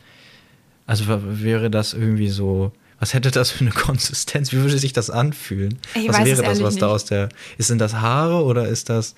[0.85, 4.51] Also wäre das irgendwie so, was hätte das für eine Konsistenz?
[4.51, 5.77] Wie würde sich das anfühlen?
[5.93, 6.93] Ich was wäre das, was da nicht.
[6.95, 9.15] aus der, ist denn das Haare oder ist das.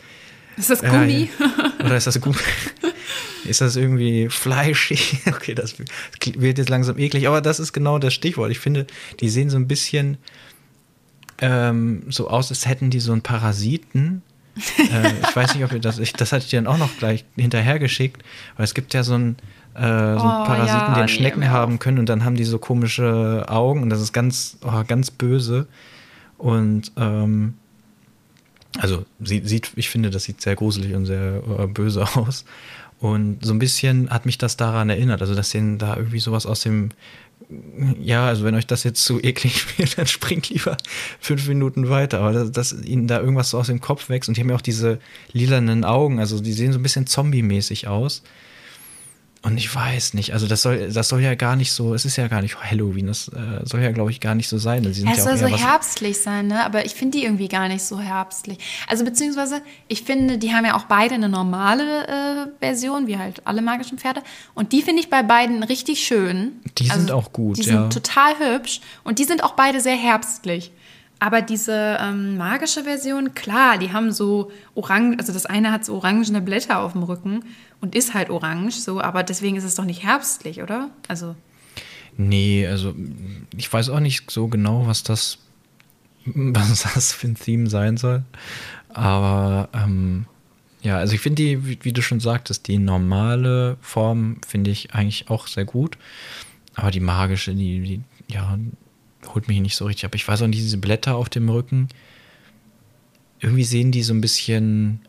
[0.58, 1.30] Ist das Ja, Gummi?
[1.40, 1.86] ja.
[1.86, 2.38] oder ist das Gummi?
[3.46, 5.20] Ist das irgendwie fleischig?
[5.28, 8.50] Okay, das wird jetzt langsam eklig, aber das ist genau das Stichwort.
[8.50, 8.88] Ich finde,
[9.20, 10.18] die sehen so ein bisschen
[11.40, 14.22] ähm, so aus, als hätten die so einen Parasiten.
[14.78, 16.98] äh, ich weiß nicht, ob ihr das, ich, das hatte ich dir dann auch noch
[16.98, 18.24] gleich hinterher geschickt,
[18.56, 19.36] weil es gibt ja so einen,
[19.74, 22.46] äh, so einen Oh, Parasiten, ja, den nee, Schnecken haben können und dann haben die
[22.46, 25.68] so komische Augen und das ist ganz, oh, ganz böse.
[26.38, 27.56] Und ähm,
[28.78, 32.46] also sieht, sieht, ich finde, das sieht sehr gruselig und sehr äh, böse aus.
[33.00, 35.22] Und so ein bisschen hat mich das daran erinnert.
[35.22, 36.90] Also, dass denen da irgendwie sowas aus dem.
[38.02, 40.78] Ja, also wenn euch das jetzt zu eklig wird, dann springt lieber
[41.20, 42.20] fünf Minuten weiter.
[42.20, 44.56] Aber dass, dass ihnen da irgendwas so aus dem Kopf wächst und die haben ja
[44.56, 45.00] auch diese
[45.32, 48.24] lilanen Augen, also die sehen so ein bisschen zombie-mäßig aus.
[49.46, 52.16] Und ich weiß nicht, also das soll, das soll ja gar nicht so, es ist
[52.16, 54.84] ja gar nicht Halloween, das äh, soll ja, glaube ich, gar nicht so sein.
[54.86, 56.66] Sie sind Ja, es ja soll so herbstlich sein, ne?
[56.66, 58.58] Aber ich finde die irgendwie gar nicht so herbstlich.
[58.88, 63.46] Also beziehungsweise, ich finde, die haben ja auch beide eine normale äh, Version, wie halt
[63.46, 64.24] alle magischen Pferde.
[64.56, 66.54] Und die finde ich bei beiden richtig schön.
[66.80, 67.82] Die sind Also, auch gut, Die ja.
[67.82, 70.72] sind total hübsch und die sind auch beide sehr herbstlich.
[71.20, 75.94] Aber diese ähm, magische Version, klar, die haben so orange, also das eine hat so
[75.96, 77.46] orangene Blätter auf dem Rücken
[77.82, 80.90] und ist halt orange, so, aber deswegen ist es doch nicht herbstlich, oder?
[81.08, 81.36] Also,
[82.18, 82.96] Nee, also
[83.56, 85.38] ich weiß auch nicht so genau, was das,
[86.26, 88.24] was das für ein Theme sein soll.
[88.90, 90.26] Aber ähm,
[90.82, 94.94] ja, also ich finde die, wie, wie du schon sagtest, die normale Form finde ich
[94.94, 95.98] eigentlich auch sehr gut.
[96.76, 98.58] Aber die magische, die, die, ja,
[99.34, 100.16] holt mich nicht so richtig ab.
[100.16, 101.90] Ich weiß auch nicht, diese Blätter auf dem Rücken,
[103.40, 105.02] irgendwie sehen die so ein bisschen,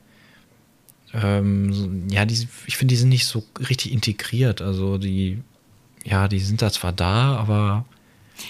[1.22, 4.60] ähm, ja, die, ich finde, die sind nicht so richtig integriert.
[4.62, 5.42] Also die,
[6.04, 7.84] ja, die sind da zwar da, aber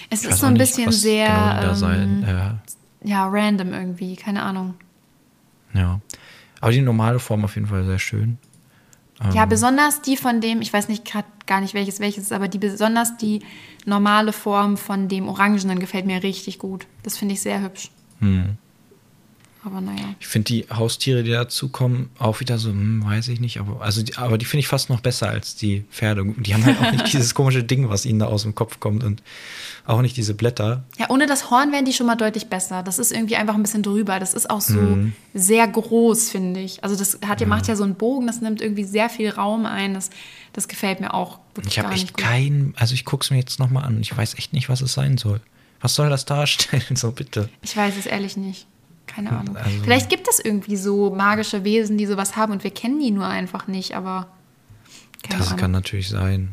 [0.09, 1.27] es ist so ein nicht, bisschen sehr.
[1.27, 2.23] genau da sein.
[2.27, 2.59] ähm, Ja,
[3.03, 4.73] ja, random irgendwie, keine Ahnung.
[5.73, 5.99] ja.
[6.59, 8.39] Aber die normale Form auf jeden Fall sehr schön.
[9.33, 9.49] Ja, Ähm.
[9.49, 12.57] besonders die von dem, ich weiß nicht gerade gar nicht welches welches ist, aber die
[12.57, 13.41] besonders die
[13.85, 16.87] normale Form von dem Orangenen gefällt mir richtig gut.
[17.03, 17.91] Das finde ich sehr hübsch.
[18.19, 18.57] Hm.
[19.67, 20.15] Aber naja.
[20.21, 24.01] Ich finde die Haustiere, die dazukommen, auch wieder so, hm, weiß ich nicht, aber, also
[24.01, 26.23] die, aber die finde ich fast noch besser als die Pferde.
[26.37, 29.03] Die haben halt auch nicht dieses komische Ding, was ihnen da aus dem Kopf kommt
[29.03, 29.21] und
[29.85, 30.83] auch nicht diese Blätter.
[30.97, 32.81] Ja, ohne das Horn wären die schon mal deutlich besser.
[32.83, 34.19] Das ist irgendwie einfach ein bisschen drüber.
[34.19, 35.13] Das ist auch so Mhm.
[35.33, 36.83] sehr groß, finde ich.
[36.83, 39.65] Also das hat ja, macht ja so einen Bogen, das nimmt irgendwie sehr viel Raum
[39.65, 39.93] ein.
[39.93, 40.09] Das,
[40.53, 43.59] das gefällt mir auch wirklich Ich habe echt keinen, also ich gucke es mir jetzt
[43.59, 45.41] nochmal an und ich weiß echt nicht, was es sein soll.
[45.81, 46.83] Was soll das darstellen?
[46.95, 47.49] So, bitte.
[47.61, 48.65] Ich weiß es ehrlich nicht.
[49.07, 49.57] Keine Ahnung.
[49.57, 53.09] Also- Vielleicht gibt es irgendwie so magische Wesen, die sowas haben und wir kennen die
[53.11, 54.27] nur einfach nicht, aber
[55.29, 55.59] Das Ahnung.
[55.59, 56.49] kann natürlich sein.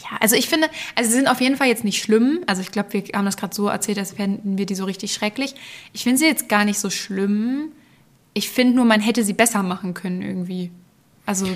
[0.00, 2.40] Ja, also ich finde, also sie sind auf jeden Fall jetzt nicht schlimm.
[2.46, 5.12] Also ich glaube, wir haben das gerade so erzählt, als fänden wir die so richtig
[5.12, 5.54] schrecklich.
[5.92, 7.68] Ich finde sie jetzt gar nicht so schlimm.
[8.34, 10.70] Ich finde nur, man hätte sie besser machen können irgendwie.
[11.26, 11.46] Also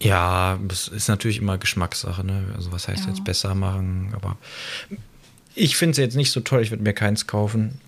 [0.00, 2.44] Ja, das ist natürlich immer Geschmackssache, ne?
[2.56, 3.10] Also was heißt Ja.
[3.10, 4.36] jetzt besser machen, aber
[5.54, 7.80] ich finde es jetzt nicht so toll, ich würde mir keins kaufen.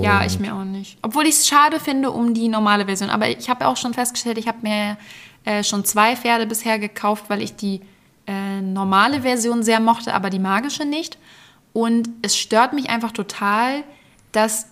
[0.00, 0.98] Ja, Und- ich mir auch nicht.
[1.02, 3.10] Obwohl ich es schade finde um die normale Version.
[3.10, 4.96] Aber ich habe auch schon festgestellt, ich habe mir
[5.44, 7.80] äh, schon zwei Pferde bisher gekauft, weil ich die
[8.26, 11.18] äh, normale Version sehr mochte, aber die magische nicht.
[11.72, 13.84] Und es stört mich einfach total,
[14.32, 14.66] dass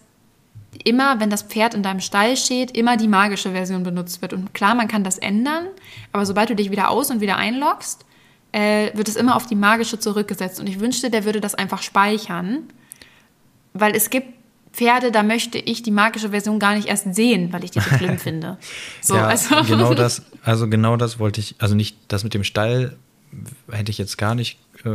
[0.84, 4.32] immer, wenn das Pferd in deinem Stall steht, immer die magische Version benutzt wird.
[4.32, 5.68] Und klar, man kann das ändern,
[6.12, 8.04] aber sobald du dich wieder aus und wieder einloggst,
[8.52, 10.60] äh, wird es immer auf die magische zurückgesetzt.
[10.60, 12.64] Und ich wünschte, der würde das einfach speichern,
[13.72, 14.35] weil es gibt
[14.76, 17.90] Pferde, da möchte ich die magische Version gar nicht erst sehen, weil ich die so
[17.96, 18.58] schlimm finde.
[19.00, 19.62] So, ja, also.
[19.62, 22.96] genau das, also genau das wollte ich, also nicht das mit dem Stall
[23.70, 24.88] hätte ich jetzt gar nicht, äh,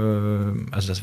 [0.72, 1.02] also das,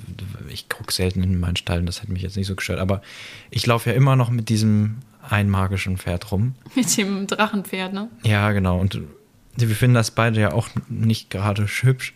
[0.49, 3.03] ich gucke selten in meinen Stall, das hätte mich jetzt nicht so gestört, aber
[3.51, 6.55] ich laufe ja immer noch mit diesem einen magischen Pferd rum.
[6.75, 8.09] Mit dem Drachenpferd, ne?
[8.23, 8.79] Ja, genau.
[8.79, 9.01] Und
[9.57, 12.15] wir finden das beide ja auch nicht gerade hübsch.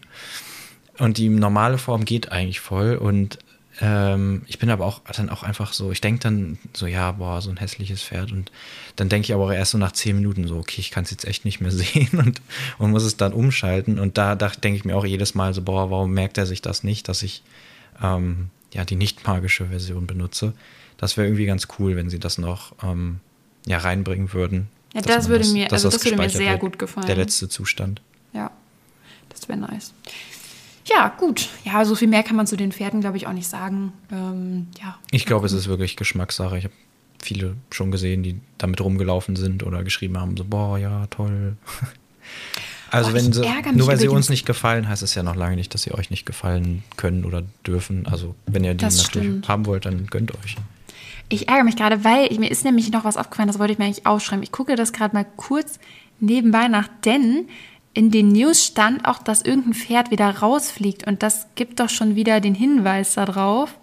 [0.98, 2.94] Und die normale Form geht eigentlich voll.
[2.94, 3.38] Und
[3.84, 7.42] ähm, ich bin aber auch dann auch einfach so, ich denke dann so, ja, boah,
[7.42, 8.30] so ein hässliches Pferd.
[8.30, 8.52] Und
[8.94, 11.10] dann denke ich aber auch erst so nach zehn Minuten so, okay, ich kann es
[11.10, 12.40] jetzt echt nicht mehr sehen und,
[12.78, 13.98] und muss es dann umschalten.
[13.98, 16.62] Und da, da denke ich mir auch jedes Mal so, boah, warum merkt er sich
[16.62, 17.42] das nicht, dass ich
[18.00, 20.52] ähm, ja die nicht magische Version benutze?
[20.96, 23.18] Das wäre irgendwie ganz cool, wenn sie das noch ähm,
[23.66, 24.68] ja, reinbringen würden.
[24.94, 27.06] Ja, das würde das, mir, also das, das würde mir sehr wird, gut gefallen.
[27.08, 28.00] Der letzte Zustand.
[28.32, 28.52] Ja,
[29.28, 29.92] das wäre nice.
[30.84, 31.48] Ja, gut.
[31.64, 33.92] Ja, so viel mehr kann man zu den Pferden, glaube ich, auch nicht sagen.
[34.10, 34.98] Ähm, ja.
[35.10, 36.58] Ich glaube, es ist wirklich Geschmackssache.
[36.58, 36.74] Ich habe
[37.20, 41.56] viele schon gesehen, die damit rumgelaufen sind oder geschrieben haben, so, boah, ja, toll.
[42.90, 43.42] Also boah, wenn sie,
[43.72, 46.10] nur weil sie uns nicht gefallen, heißt es ja noch lange nicht, dass sie euch
[46.10, 48.06] nicht gefallen können oder dürfen.
[48.06, 49.48] Also wenn ihr die das natürlich stimmt.
[49.48, 50.56] haben wollt, dann gönnt euch.
[51.30, 53.86] Ich ärgere mich gerade, weil mir ist nämlich noch was aufgefallen, das wollte ich mir
[53.86, 54.42] eigentlich ausschreiben.
[54.42, 55.78] Ich gucke das gerade mal kurz
[56.20, 57.48] nebenbei nach, denn
[57.94, 62.16] in den News stand auch, dass irgendein Pferd wieder rausfliegt und das gibt doch schon
[62.16, 63.76] wieder den Hinweis darauf,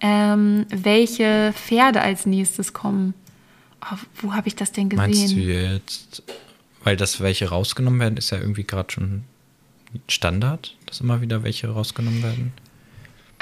[0.00, 3.14] ähm, welche Pferde als nächstes kommen.
[3.82, 5.10] Oh, wo habe ich das denn gesehen?
[5.10, 6.22] Meinst du jetzt,
[6.84, 9.24] weil das welche rausgenommen werden, ist ja irgendwie gerade schon
[10.08, 12.52] Standard, dass immer wieder welche rausgenommen werden?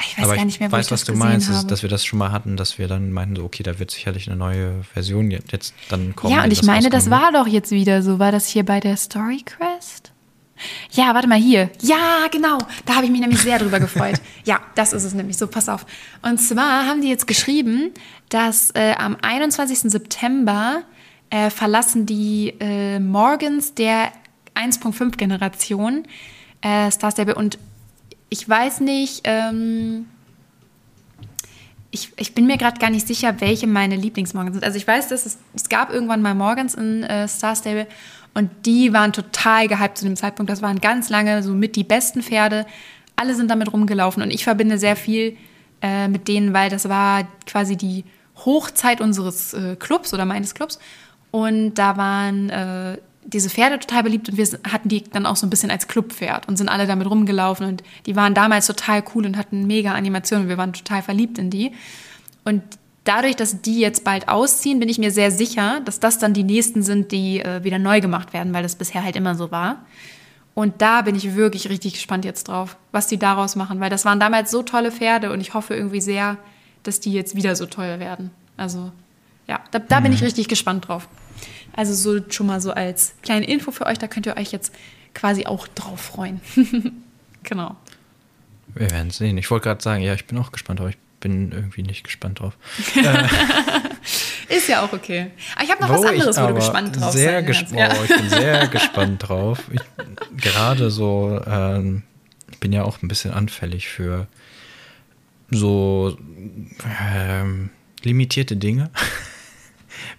[0.00, 1.66] Ich weiß Aber gar nicht mehr, wo weiß, ich was das du meinst, habe.
[1.66, 4.28] dass wir das schon mal hatten, dass wir dann meinten, so, okay, da wird sicherlich
[4.28, 6.34] eine neue Version jetzt dann kommen.
[6.34, 8.18] Ja, und ich meine, das war doch jetzt wieder so.
[8.18, 10.12] War das hier bei der Story Quest?
[10.92, 11.70] Ja, warte mal hier.
[11.80, 12.58] Ja, genau.
[12.84, 14.20] Da habe ich mich nämlich sehr drüber gefreut.
[14.44, 15.36] Ja, das ist es nämlich.
[15.36, 15.84] So, pass auf.
[16.22, 17.90] Und zwar haben die jetzt geschrieben,
[18.30, 19.80] dass äh, am 21.
[19.90, 20.82] September
[21.28, 24.10] äh, verlassen die äh, Morgans der
[24.54, 26.04] 1.5 Generation
[26.62, 27.58] äh, Star Stable und
[28.28, 30.06] ich weiß nicht, ähm,
[31.90, 34.64] ich, ich bin mir gerade gar nicht sicher, welche meine Lieblingsmorgans sind.
[34.64, 37.86] Also ich weiß, dass es, es gab irgendwann mal Morgans in äh, Star Stable
[38.34, 40.50] und die waren total gehypt zu dem Zeitpunkt.
[40.50, 42.66] Das waren ganz lange so mit die besten Pferde.
[43.16, 45.36] Alle sind damit rumgelaufen und ich verbinde sehr viel
[45.80, 48.04] äh, mit denen, weil das war quasi die
[48.44, 50.78] Hochzeit unseres äh, Clubs oder meines Clubs.
[51.30, 52.98] Und da waren äh,
[53.32, 56.48] diese Pferde total beliebt und wir hatten die dann auch so ein bisschen als Clubpferd
[56.48, 60.44] und sind alle damit rumgelaufen und die waren damals total cool und hatten mega Animationen
[60.44, 61.72] und wir waren total verliebt in die.
[62.44, 62.62] Und
[63.04, 66.42] dadurch, dass die jetzt bald ausziehen, bin ich mir sehr sicher, dass das dann die
[66.42, 69.84] nächsten sind, die äh, wieder neu gemacht werden, weil das bisher halt immer so war.
[70.54, 74.06] Und da bin ich wirklich richtig gespannt jetzt drauf, was die daraus machen, weil das
[74.06, 76.38] waren damals so tolle Pferde und ich hoffe irgendwie sehr,
[76.82, 78.30] dass die jetzt wieder so toll werden.
[78.56, 78.90] Also
[79.46, 80.26] ja, da, da bin ich mhm.
[80.26, 81.08] richtig gespannt drauf.
[81.78, 84.74] Also so schon mal so als kleine Info für euch, da könnt ihr euch jetzt
[85.14, 86.40] quasi auch drauf freuen.
[87.44, 87.76] genau.
[88.74, 89.38] Wir werden sehen.
[89.38, 92.40] Ich wollte gerade sagen, ja, ich bin auch gespannt, aber ich bin irgendwie nicht gespannt
[92.40, 92.54] drauf.
[94.48, 95.30] Ist ja auch okay.
[95.54, 97.92] Aber ich habe noch wo was anderes, wo du gespannt drauf sehr gesp ja.
[97.92, 99.60] oh, Ich bin sehr gespannt drauf.
[99.70, 99.80] Ich,
[100.36, 102.02] gerade so, ähm,
[102.50, 104.26] ich bin ja auch ein bisschen anfällig für
[105.48, 106.18] so
[107.14, 107.70] ähm,
[108.02, 108.90] limitierte Dinge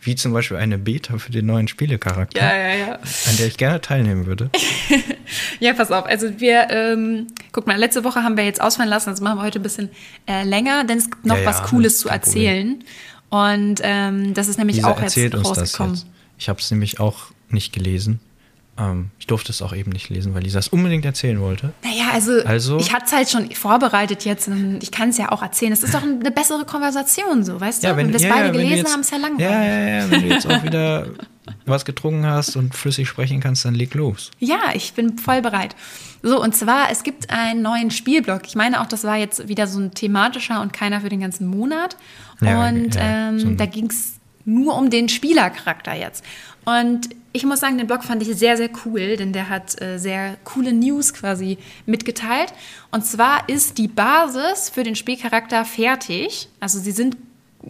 [0.01, 2.93] wie zum Beispiel eine Beta für den neuen Spielecharakter, ja, ja, ja.
[2.95, 4.49] an der ich gerne teilnehmen würde.
[5.59, 6.05] ja, pass auf.
[6.05, 9.43] Also wir, ähm, guck mal, letzte Woche haben wir jetzt ausfallen lassen, das machen wir
[9.43, 9.89] heute ein bisschen
[10.27, 12.79] äh, länger, denn es gibt noch was Cooles zu erzählen.
[12.79, 12.85] Problem.
[13.29, 15.95] Und ähm, das ist nämlich Lisa auch jetzt rausgekommen.
[15.95, 16.07] Jetzt.
[16.37, 18.19] Ich habe es nämlich auch nicht gelesen.
[18.79, 21.73] Ähm, ich durfte es auch eben nicht lesen, weil Lisa es unbedingt erzählen wollte.
[21.83, 25.31] Naja, also, also ich hatte es halt schon vorbereitet jetzt und ich kann es ja
[25.31, 25.71] auch erzählen.
[25.71, 27.97] Es ist doch eine bessere Konversation so, weißt ja, du?
[27.97, 29.51] Wenn, wenn wir es ja, beide gelesen jetzt, haben, ist ja langweilig.
[29.51, 31.07] Ja, ja, ja, wenn du jetzt auch wieder
[31.65, 34.31] was getrunken hast und flüssig sprechen kannst, dann leg los.
[34.39, 35.75] Ja, ich bin voll bereit.
[36.21, 38.41] So, und zwar, es gibt einen neuen Spielblock.
[38.45, 41.47] Ich meine auch, das war jetzt wieder so ein thematischer und keiner für den ganzen
[41.47, 41.95] Monat.
[42.41, 46.23] Ja, und ja, ähm, so da ging es nur um den Spielercharakter jetzt.
[46.65, 49.97] Und ich muss sagen, den Blog fand ich sehr, sehr cool, denn der hat äh,
[49.97, 52.53] sehr coole News quasi mitgeteilt.
[52.91, 56.49] Und zwar ist die Basis für den Spielcharakter fertig.
[56.59, 57.17] Also sie sind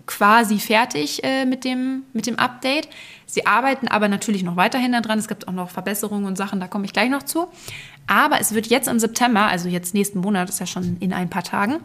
[0.05, 2.87] quasi fertig äh, mit, dem, mit dem Update.
[3.25, 5.19] Sie arbeiten aber natürlich noch weiterhin daran.
[5.19, 7.47] Es gibt auch noch Verbesserungen und Sachen, da komme ich gleich noch zu.
[8.07, 11.29] Aber es wird jetzt im September, also jetzt nächsten Monat, ist ja schon in ein
[11.29, 11.79] paar Tagen,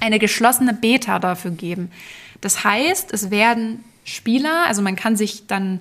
[0.00, 1.90] eine geschlossene Beta dafür geben.
[2.40, 5.80] Das heißt, es werden Spieler, also man kann sich dann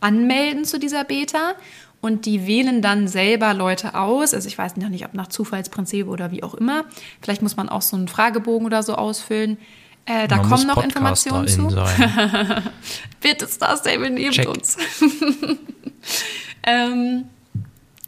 [0.00, 1.54] anmelden zu dieser Beta
[2.00, 4.34] und die wählen dann selber Leute aus.
[4.34, 6.84] Also ich weiß noch nicht, ob nach Zufallsprinzip oder wie auch immer.
[7.20, 9.58] Vielleicht muss man auch so einen Fragebogen oder so ausfüllen.
[10.04, 11.66] Äh, da man kommen noch Informationen zu.
[13.20, 14.48] Bitte Star Stable nehmt Check.
[14.48, 14.76] uns.
[16.62, 17.24] ähm,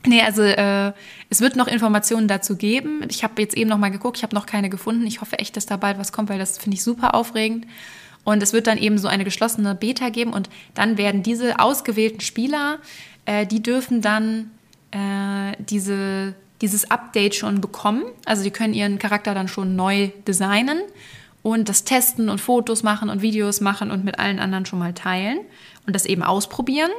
[0.07, 0.93] nee, also äh,
[1.29, 3.05] es wird noch Informationen dazu geben.
[3.09, 5.07] Ich habe jetzt eben noch mal geguckt, ich habe noch keine gefunden.
[5.07, 7.67] Ich hoffe echt, dass da bald was kommt, weil das finde ich super aufregend.
[8.25, 12.21] Und es wird dann eben so eine geschlossene Beta geben und dann werden diese ausgewählten
[12.21, 12.79] Spieler,
[13.25, 14.51] äh, die dürfen dann
[14.91, 18.05] äh, diese, dieses Update schon bekommen.
[18.27, 20.81] Also die können ihren Charakter dann schon neu designen
[21.43, 24.93] und das testen und Fotos machen und Videos machen und mit allen anderen schon mal
[24.93, 25.41] teilen
[25.87, 26.91] und das eben ausprobieren.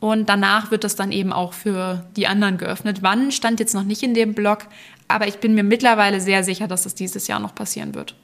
[0.00, 3.02] Und danach wird das dann eben auch für die anderen geöffnet.
[3.02, 4.60] Wann stand jetzt noch nicht in dem Blog,
[5.08, 8.14] aber ich bin mir mittlerweile sehr sicher, dass das dieses Jahr noch passieren wird.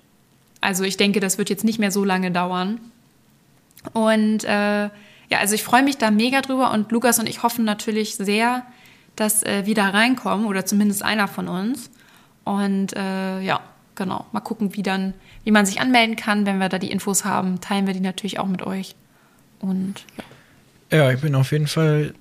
[0.67, 2.81] Also ich denke, das wird jetzt nicht mehr so lange dauern.
[3.93, 4.87] Und äh,
[5.29, 8.67] ja, also ich freue mich da mega drüber und Lukas und ich hoffen natürlich sehr,
[9.15, 11.89] dass äh, wir da reinkommen oder zumindest einer von uns.
[12.43, 13.61] Und äh, ja,
[13.95, 15.15] genau, mal gucken, wie dann,
[15.45, 18.41] wie man sich anmelden kann, wenn wir da die Infos haben, teilen wir die natürlich
[18.41, 18.97] auch mit euch.
[19.61, 20.05] Und
[20.91, 20.99] ja.
[20.99, 22.13] Ja, ich bin auf jeden Fall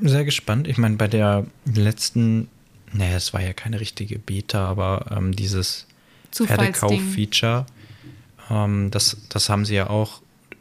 [0.00, 0.66] sehr gespannt.
[0.66, 2.48] Ich meine, bei der letzten,
[2.92, 5.86] naja, es war ja keine richtige Beta, aber ähm, dieses
[6.32, 7.66] Pferdekauf-Feature,
[8.50, 10.20] ähm, das, das haben sie ja auch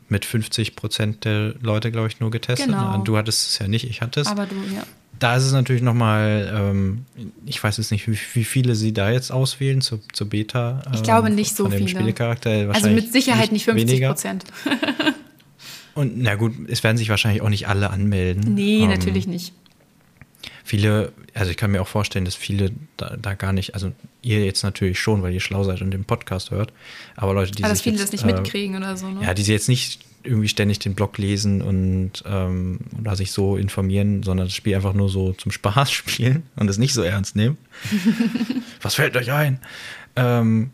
[0.10, 2.68] mit 50 Prozent der Leute, glaube ich, nur getestet.
[2.68, 2.98] Genau.
[3.00, 4.28] Du hattest es ja nicht, ich hatte es.
[4.28, 4.84] Aber du, ja.
[5.20, 7.06] Da ist es natürlich nochmal, ähm,
[7.46, 10.82] ich weiß jetzt nicht, wie, wie, viele sie da jetzt auswählen zur, zur Beta.
[10.94, 11.88] Ich glaube nicht ähm, so viele.
[11.88, 12.70] Spielecharakter.
[12.74, 14.46] Also mit Sicherheit nicht 50 Prozent.
[15.96, 18.56] Und na gut, es werden sich wahrscheinlich auch nicht alle anmelden.
[18.56, 19.54] Nee, ähm, natürlich nicht.
[20.64, 23.92] Viele, also ich kann mir auch vorstellen, dass viele da, da, gar nicht, also
[24.22, 26.72] ihr jetzt natürlich schon, weil ihr schlau seid und den Podcast hört,
[27.18, 29.24] aber Leute, die aber sich viele jetzt, das nicht äh, mitkriegen oder so, ne?
[29.24, 33.58] Ja, die sie jetzt nicht irgendwie ständig den Blog lesen und ähm, oder sich so
[33.58, 37.36] informieren, sondern das Spiel einfach nur so zum Spaß spielen und es nicht so ernst
[37.36, 37.58] nehmen.
[38.82, 39.60] Was fällt euch ein?
[40.16, 40.72] Ähm,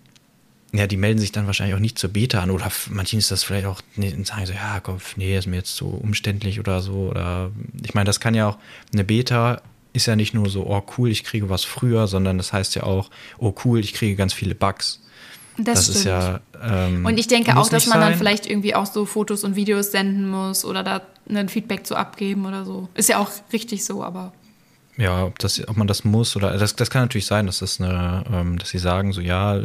[0.71, 3.43] ja, die melden sich dann wahrscheinlich auch nicht zur Beta an oder manchen ist das
[3.43, 7.09] vielleicht auch, nee, sagen so, ja, Kopf, nee, ist mir jetzt so umständlich oder so.
[7.09, 7.51] Oder
[7.83, 8.57] ich meine, das kann ja auch,
[8.93, 9.63] eine Beta
[9.99, 12.83] ist ja nicht nur so, oh cool, ich kriege was früher, sondern das heißt ja
[12.83, 15.01] auch, oh cool, ich kriege ganz viele Bugs.
[15.57, 16.39] Das, das ist ja.
[16.63, 18.11] Ähm, und ich denke auch, dass man sein.
[18.11, 21.95] dann vielleicht irgendwie auch so Fotos und Videos senden muss oder da ein Feedback zu
[21.95, 22.87] abgeben oder so.
[22.95, 24.31] Ist ja auch richtig so, aber.
[24.95, 27.79] Ja, ob, das, ob man das muss oder das, das kann natürlich sein, dass das
[27.79, 29.59] eine, ähm, dass sie sagen, so ja,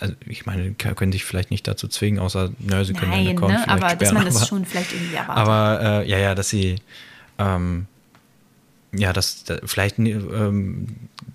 [0.00, 3.30] also ich meine, können sich vielleicht nicht dazu zwingen, außer, naja, sie können Nein, ja
[3.32, 3.68] Account ne?
[3.68, 5.42] aber sperren, dass man das schon vielleicht irgendwie erwartet.
[5.42, 6.76] Aber äh, ja, ja, dass sie
[7.38, 7.86] ähm,
[8.92, 10.86] ja, das, das vielleicht ähm,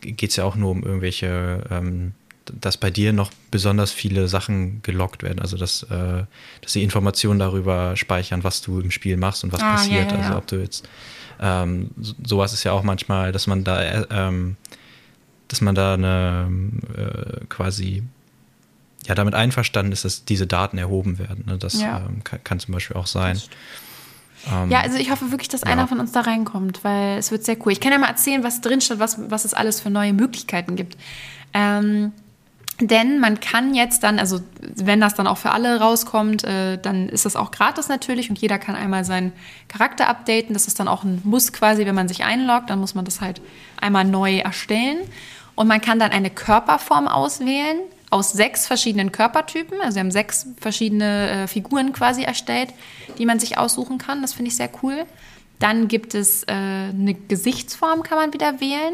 [0.02, 2.14] geht es ja auch nur um irgendwelche, ähm,
[2.46, 6.24] dass bei dir noch besonders viele Sachen gelockt werden, also dass, äh,
[6.62, 10.12] dass sie Informationen darüber speichern, was du im Spiel machst und was ah, passiert.
[10.12, 10.88] Ja, ja, also ob du jetzt
[11.40, 11.92] ähm,
[12.24, 14.58] sowas ist ja auch manchmal, dass man da äh, ähm,
[15.48, 16.50] dass man da eine
[16.96, 18.04] äh, quasi
[19.08, 21.46] ja damit einverstanden ist, dass diese Daten erhoben werden.
[21.48, 21.58] Ne?
[21.58, 22.00] Das ja.
[22.00, 23.40] ähm, kann, kann, zum Beispiel auch sein.
[24.52, 25.68] Ähm, ja, also ich hoffe wirklich, dass ja.
[25.68, 27.72] einer von uns da reinkommt, weil es wird sehr cool.
[27.72, 30.76] Ich kann ja mal erzählen, was drin steht, was, was es alles für neue Möglichkeiten
[30.76, 30.98] gibt.
[31.54, 32.12] Ähm,
[32.82, 37.08] denn man kann jetzt dann, also wenn das dann auch für alle rauskommt, äh, dann
[37.08, 39.32] ist das auch gratis natürlich und jeder kann einmal seinen
[39.70, 40.54] Charakter updaten.
[40.54, 43.22] Das ist dann auch ein Muss quasi, wenn man sich einloggt, dann muss man das
[43.22, 43.42] halt
[43.80, 44.98] einmal neu erstellen.
[45.56, 47.78] Und man kann dann eine Körperform auswählen
[48.10, 49.82] aus sechs verschiedenen Körpertypen.
[49.82, 52.70] Also wir haben sechs verschiedene äh, Figuren quasi erstellt,
[53.18, 54.22] die man sich aussuchen kann.
[54.22, 55.06] Das finde ich sehr cool.
[55.60, 58.94] Dann gibt es äh, eine Gesichtsform, kann man wieder wählen.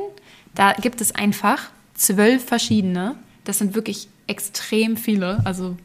[0.55, 3.15] Da gibt es einfach zwölf verschiedene.
[3.43, 5.41] Das sind wirklich extrem viele.
[5.45, 5.75] Also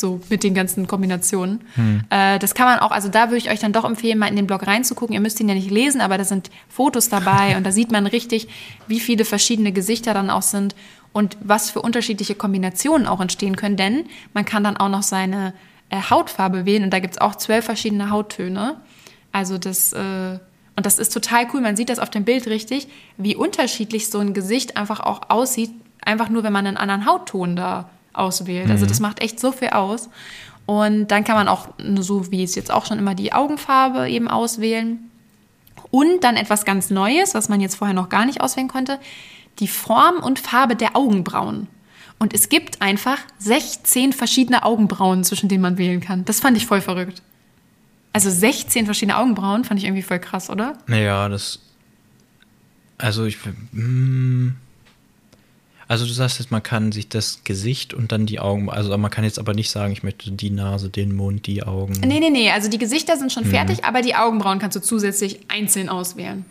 [0.00, 1.60] so mit den ganzen Kombinationen.
[1.74, 2.02] Hm.
[2.10, 4.36] Äh, das kann man auch, also da würde ich euch dann doch empfehlen, mal in
[4.36, 5.14] den Blog reinzugucken.
[5.14, 8.06] Ihr müsst ihn ja nicht lesen, aber da sind Fotos dabei und da sieht man
[8.06, 8.48] richtig,
[8.88, 10.74] wie viele verschiedene Gesichter dann auch sind
[11.12, 15.54] und was für unterschiedliche Kombinationen auch entstehen können, denn man kann dann auch noch seine
[15.90, 18.76] äh, Hautfarbe wählen und da gibt es auch zwölf verschiedene Hauttöne.
[19.32, 20.38] Also das, äh,
[20.76, 24.18] und das ist total cool, man sieht das auf dem Bild richtig, wie unterschiedlich so
[24.18, 25.70] ein Gesicht einfach auch aussieht,
[26.04, 28.62] einfach nur, wenn man einen anderen Hautton da auswählt.
[28.62, 28.72] Also mhm.
[28.72, 30.08] Also das macht echt so viel aus.
[30.66, 34.28] Und dann kann man auch, so wie es jetzt auch schon immer, die Augenfarbe eben
[34.28, 35.10] auswählen.
[35.90, 39.00] Und dann etwas ganz Neues, was man jetzt vorher noch gar nicht auswählen konnte
[39.58, 41.66] die Form und Farbe der Augenbrauen.
[42.18, 46.24] Und es gibt einfach 16 verschiedene Augenbrauen, zwischen denen man wählen kann.
[46.26, 47.22] Das fand ich voll verrückt.
[48.12, 50.76] Also 16 verschiedene Augenbrauen fand ich irgendwie voll krass, oder?
[50.86, 51.60] Naja, das.
[52.98, 53.38] Also ich.
[53.72, 54.56] Hm,
[55.90, 58.70] also du sagst jetzt, man kann sich das Gesicht und dann die Augen.
[58.70, 61.94] Also man kann jetzt aber nicht sagen, ich möchte die Nase, den Mund, die Augen.
[61.94, 62.50] Nee, nee, nee.
[62.50, 63.50] Also die Gesichter sind schon mhm.
[63.50, 66.44] fertig, aber die Augenbrauen kannst du zusätzlich einzeln auswählen.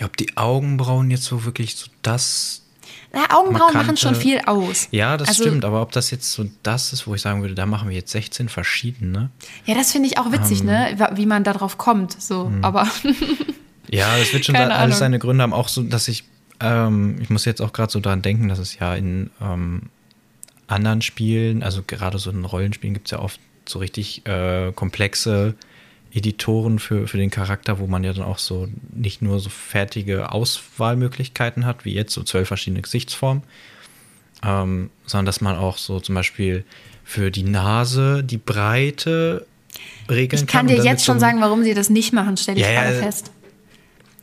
[0.00, 2.62] Ja, ob die Augenbrauen jetzt so wirklich so das.
[3.12, 4.88] Na, Augenbrauen markante, machen schon viel aus.
[4.92, 7.54] Ja, das also, stimmt, aber ob das jetzt so das ist, wo ich sagen würde,
[7.54, 9.30] da machen wir jetzt 16 verschiedene.
[9.66, 11.10] Ja, das finde ich auch witzig, ähm, ne?
[11.14, 12.20] Wie man da drauf kommt.
[12.20, 12.66] So, mh.
[12.66, 12.88] aber.
[13.90, 15.52] ja, das wird schon da alles seine Gründe haben.
[15.52, 16.24] Auch so, dass ich,
[16.60, 19.90] ähm, ich muss jetzt auch gerade so daran denken, dass es ja in ähm,
[20.66, 25.54] anderen Spielen, also gerade so in Rollenspielen gibt es ja oft so richtig äh, komplexe
[26.12, 30.32] Editoren für, für den Charakter, wo man ja dann auch so nicht nur so fertige
[30.32, 33.42] Auswahlmöglichkeiten hat, wie jetzt so zwölf verschiedene Gesichtsformen,
[34.42, 36.64] ähm, sondern dass man auch so zum Beispiel
[37.04, 39.46] für die Nase die Breite
[40.08, 40.76] regeln Ich kann kann.
[40.76, 43.30] dir jetzt schon sagen, warum sie das nicht machen, stelle ich ja, gerade fest.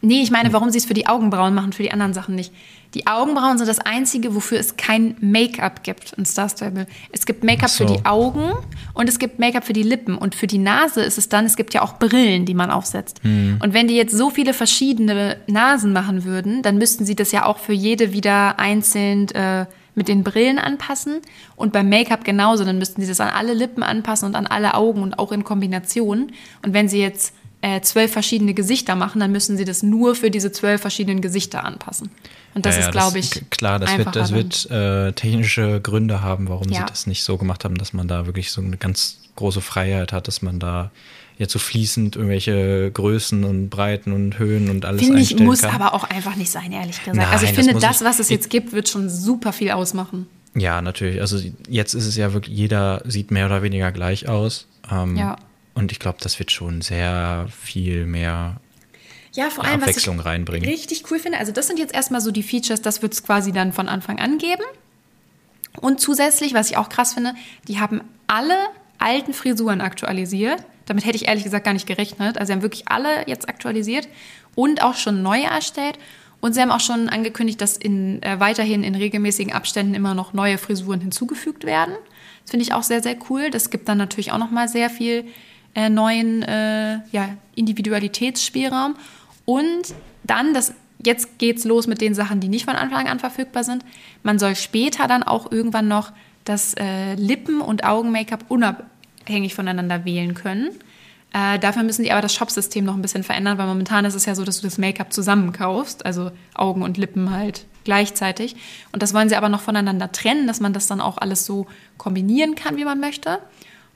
[0.02, 2.52] Nee, ich meine, warum sie es für die Augenbrauen machen, für die anderen Sachen nicht.
[2.94, 6.88] Die Augenbrauen sind das Einzige, wofür es kein Make-up gibt in Star Stable.
[7.12, 7.86] Es gibt Make-up so.
[7.86, 8.54] für die Augen
[8.94, 10.18] und es gibt Make-up für die Lippen.
[10.18, 13.20] Und für die Nase ist es dann, es gibt ja auch Brillen, die man aufsetzt.
[13.24, 13.60] Hm.
[13.62, 17.46] Und wenn die jetzt so viele verschiedene Nasen machen würden, dann müssten sie das ja
[17.46, 19.66] auch für jede wieder einzeln äh,
[19.96, 21.22] mit den Brillen anpassen.
[21.56, 24.76] Und beim Make-up genauso, dann müssten sie das an alle Lippen anpassen und an alle
[24.76, 26.32] Augen und auch in Kombination.
[26.64, 30.32] Und wenn sie jetzt äh, zwölf verschiedene Gesichter machen, dann müssen sie das nur für
[30.32, 32.12] diese zwölf verschiedenen Gesichter anpassen.
[32.58, 36.50] Und das Ja, ist, glaube ich, Klar, das wird, das wird äh, technische Gründe haben,
[36.50, 36.80] warum Ja.
[36.80, 40.12] sie das nicht so gemacht haben, dass man da wirklich so eine ganz große Freiheit
[40.12, 40.92] hat, dass man da
[41.38, 45.62] jetzt so fließend irgendwelche Größen und Breiten und Höhen und alles Finde ich, einstellen muss
[45.62, 45.76] kann.
[45.80, 47.16] aber auch einfach nicht sein, ehrlich gesagt.
[47.16, 49.70] Nein, also ich das finde, das, ich- was es jetzt gibt, wird schon super viel
[49.72, 50.26] ausmachen.
[50.56, 51.22] Ja, natürlich.
[51.22, 51.40] Also
[51.70, 54.66] jetzt ist es ja wirklich, jeder sieht mehr oder weniger gleich aus.
[54.92, 55.36] Ähm, Ja.
[55.76, 58.60] Und ich glaube, das wird schon sehr viel mehr
[59.38, 60.68] Ja, vor allem, was ich Abwechslung reinbringen.
[60.68, 63.52] richtig cool finde, also das sind jetzt erstmal so die Features, das wird es quasi
[63.52, 64.64] dann von Anfang an geben.
[65.80, 67.36] Und zusätzlich, was ich auch krass finde,
[67.68, 68.58] die haben alle
[68.98, 70.64] alten Frisuren aktualisiert.
[70.88, 72.40] Damit hätte ich ehrlich gesagt gar nicht gerechnet.
[72.40, 74.08] Also sie haben wirklich alle jetzt aktualisiert
[74.56, 76.00] und auch schon neue erstellt.
[76.40, 80.34] Und sie haben auch schon angekündigt, dass in, äh, weiterhin in regelmäßigen Abständen immer noch
[80.34, 81.94] neue Frisuren hinzugefügt werden.
[82.42, 83.52] Das finde ich auch sehr, sehr cool.
[83.52, 85.26] Das gibt dann natürlich auch noch mal sehr viel
[85.76, 88.96] äh, neuen äh, ja, Individualitätsspielraum.
[89.48, 89.94] Und
[90.24, 93.86] dann, das, jetzt geht's los mit den Sachen, die nicht von Anfang an verfügbar sind.
[94.22, 96.12] Man soll später dann auch irgendwann noch
[96.44, 100.72] das äh, Lippen- und Augen-Make-up unabhängig voneinander wählen können.
[101.32, 104.26] Äh, dafür müssen die aber das Shop-System noch ein bisschen verändern, weil momentan ist es
[104.26, 108.58] ja so, dass du das Make-up zusammenkaufst, also Augen und Lippen halt gleichzeitig.
[108.92, 111.68] Und das wollen sie aber noch voneinander trennen, dass man das dann auch alles so
[111.98, 113.40] kombinieren kann, wie man möchte.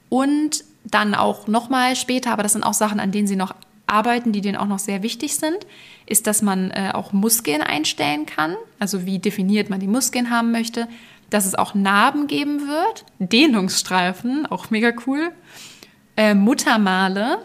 [0.08, 3.54] Und dann auch nochmal später, aber das sind auch Sachen, an denen sie noch
[3.88, 5.58] arbeiten, die denen auch noch sehr wichtig sind,
[6.06, 10.52] ist, dass man äh, auch Muskeln einstellen kann, also wie definiert man die Muskeln haben
[10.52, 10.88] möchte,
[11.30, 15.32] dass es auch Narben geben wird, Dehnungsstreifen, auch mega cool,
[16.18, 17.40] äh, Muttermale.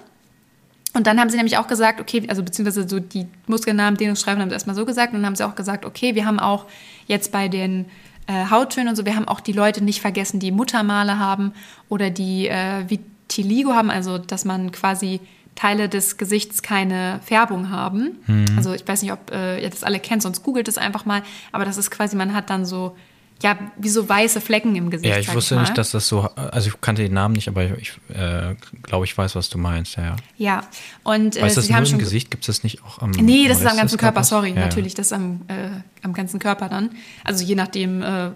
[0.92, 4.48] Und dann haben sie nämlich auch gesagt, okay, also beziehungsweise so die Muskelnamen, Dehnungsstreifen haben
[4.48, 5.12] sie erstmal so gesagt.
[5.12, 6.66] Und dann haben sie auch gesagt, okay, wir haben auch
[7.06, 7.86] jetzt bei den
[8.26, 11.52] äh, Hauttönen und so, wir haben auch die Leute nicht vergessen, die Muttermale haben
[11.88, 15.20] oder die äh, Vitiligo haben, also dass man quasi
[15.56, 18.18] Teile des Gesichts keine Färbung haben.
[18.56, 21.22] Also ich weiß nicht, ob äh, ihr das alle kennt, sonst googelt es einfach mal.
[21.50, 22.94] Aber das ist quasi, man hat dann so,
[23.42, 25.10] ja, wie so weiße Flecken im Gesicht.
[25.10, 25.62] Ja, ich wusste mal.
[25.62, 29.16] nicht, dass das so, also ich kannte den Namen nicht, aber ich äh, glaube, ich
[29.16, 30.16] weiß, was du meinst, ja.
[30.36, 30.62] Ja,
[31.02, 32.30] und äh, Weißt du das sie nur haben im schon Gesicht?
[32.30, 34.60] Gibt es das nicht auch am Nee, das ist am ganzen Körper, sorry, Ja, ja.
[34.62, 35.68] natürlich, das ist am, äh,
[36.02, 36.90] am ganzen Körper dann.
[37.24, 38.30] Also je nachdem, äh,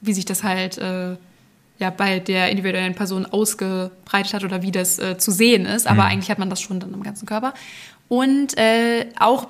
[0.00, 1.16] wie sich das halt äh,
[1.82, 5.84] ja bei der individuellen Person ausgebreitet hat oder wie das äh, zu sehen ist.
[5.84, 5.90] Mhm.
[5.90, 7.52] Aber eigentlich hat man das schon dann am ganzen Körper.
[8.08, 9.48] Und äh, auch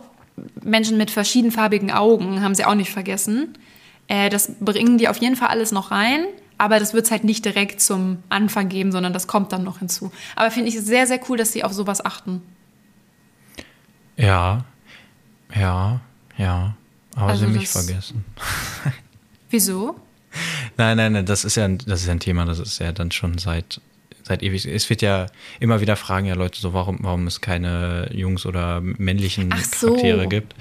[0.63, 3.55] Menschen mit verschiedenfarbigen Augen haben sie auch nicht vergessen.
[4.09, 6.25] Äh, das bringen die auf jeden Fall alles noch rein.
[6.59, 9.81] Aber das wird es halt nicht direkt zum Anfang geben, sondern das kommt dann noch
[9.81, 10.13] hinzu.
[10.37, 12.41] Aber finde ich sehr, sehr cool, dass sie auf sowas achten.
[14.17, 14.65] Ja,
[15.55, 16.01] ja,
[16.37, 16.77] ja.
[17.17, 18.25] Aber Also sie mich vergessen.
[19.51, 19.97] Wieso?
[20.77, 22.93] Nein, nein, nein, das ist ja, ein- das ist ja ein Thema, das ist ja
[22.93, 23.81] dann schon seit,
[24.23, 24.67] seit ewig.
[24.67, 25.27] Es wird ja
[25.61, 29.89] immer wieder fragen ja Leute so, warum, warum es keine Jungs- oder männlichen so.
[29.89, 30.55] Charaktere gibt.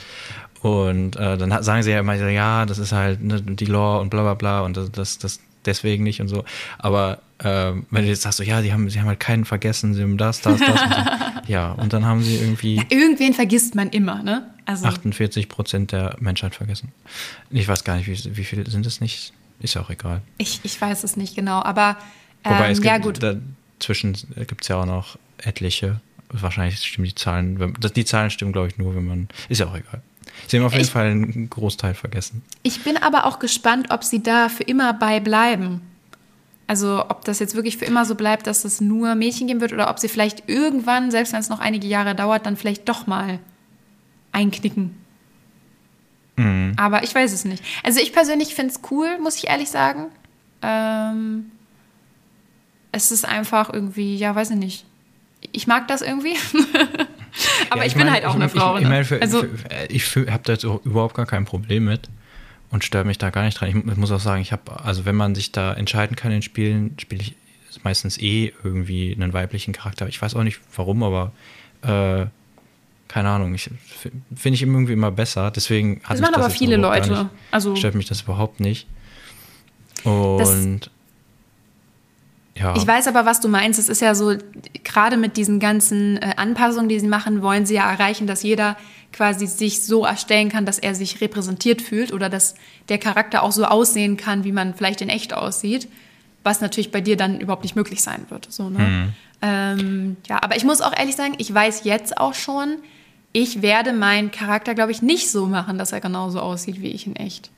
[0.62, 4.10] Und äh, dann sagen sie ja immer, ja, das ist halt ne, die Lore und
[4.10, 6.44] bla bla bla und das, das, das deswegen nicht und so.
[6.78, 9.96] Aber ähm, wenn du jetzt sagst, so, ja, sie haben, sie haben halt keinen vergessen,
[9.96, 11.02] sie haben das, das, das und so.
[11.48, 14.48] Ja, und dann haben sie irgendwie Ja, irgendwen vergisst man immer, ne?
[14.66, 16.92] Also 48 Prozent der Menschheit vergessen.
[17.50, 19.34] Ich weiß gar nicht, wie, wie viele sind es nicht?
[19.62, 20.22] Ist ja auch egal.
[20.38, 21.98] ich, ich weiß es nicht genau, aber
[22.44, 23.20] ähm, Wobei es gibt, ja gut.
[23.22, 24.14] dazwischen
[24.48, 26.02] gibt es ja auch noch etliche.
[26.30, 29.28] Wahrscheinlich stimmen die Zahlen, die Zahlen stimmen, glaube ich, nur, wenn man.
[29.50, 30.02] Ist ja auch egal.
[30.48, 32.42] Sie haben auf jeden Ich- Fall einen Großteil vergessen.
[32.64, 35.82] Ich bin aber auch gespannt, ob sie da für immer bei bleiben.
[36.68, 39.74] Also ob das jetzt wirklich für immer so bleibt, dass es nur Mädchen geben wird
[39.74, 43.08] oder ob sie vielleicht irgendwann, selbst wenn es noch einige Jahre dauert, dann vielleicht doch
[43.08, 43.40] mal
[44.32, 44.96] einknicken.
[46.42, 46.74] Mhm.
[46.78, 47.64] Aber ich weiß es nicht.
[47.84, 50.08] Also ich persönlich finde es cool, muss ich ehrlich sagen.
[50.62, 51.52] Ähm,
[52.92, 54.86] es ist einfach irgendwie, ja, weiß ich nicht.
[55.52, 56.36] Ich mag das irgendwie.
[57.70, 58.78] Aber Ja, ich, bin meine, halt auch ich, eine ich, Frau.
[58.78, 58.90] Ich, ne?
[58.90, 59.50] meine, für, also, für,
[59.90, 62.10] ich habe da jetzt überhaupt gar kein Problem mit
[62.70, 63.70] und störe mich da gar nicht dran.
[63.70, 66.96] Ich muss auch sagen, ich habe, also wenn man sich da entscheiden kann in Spielen,
[67.00, 67.36] spiele ich
[67.84, 70.08] meistens eh irgendwie einen weiblichen Charakter.
[70.08, 71.32] Ich weiß auch nicht warum, aber
[71.84, 72.28] äh,
[73.12, 73.70] keine Ahnung, ich
[74.36, 75.52] finde ich irgendwie immer besser.
[75.52, 77.30] Deswegen hat das machen das aber viele Leute.
[77.52, 78.88] Also stört mich das überhaupt nicht.
[80.06, 80.90] Und
[82.56, 82.74] ja.
[82.78, 83.80] Ich weiß aber, was du meinst.
[83.80, 84.36] Es ist ja so,
[84.86, 88.78] gerade mit diesen ganzen äh, Anpassungen, die sie machen, wollen sie ja erreichen, dass jeder
[89.12, 92.56] quasi sich so erstellen kann, dass er sich repräsentiert fühlt oder dass
[92.88, 95.90] der Charakter auch so aussehen kann, wie man vielleicht in echt aussieht.
[96.44, 98.48] Was natürlich bei dir dann überhaupt nicht möglich sein wird.
[98.50, 98.80] So, ne?
[98.80, 99.14] Mhm.
[99.42, 102.78] Ähm, ja, aber ich muss auch ehrlich sagen, ich weiß jetzt auch schon,
[103.34, 107.08] ich werde meinen Charakter, glaube ich, nicht so machen, dass er genauso aussieht wie ich
[107.08, 107.50] in echt.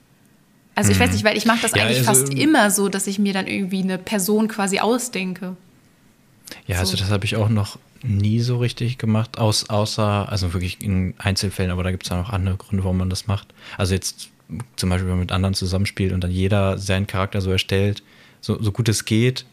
[0.76, 1.14] Also ich weiß mhm.
[1.16, 3.48] nicht, weil ich mache das ja, eigentlich also, fast immer so, dass ich mir dann
[3.48, 5.56] irgendwie eine Person quasi ausdenke.
[6.68, 6.94] Ja, also so.
[6.94, 11.14] also das habe ich auch noch nie so richtig gemacht, aus, außer, also wirklich in
[11.18, 13.48] Einzelfällen, aber da gibt es ja noch andere Gründe, warum man das macht.
[13.78, 14.30] Also jetzt
[14.76, 18.04] zum Beispiel, wenn man mit anderen zusammenspielt und dann jeder seinen Charakter so erstellt,
[18.42, 19.46] so, so gut es geht,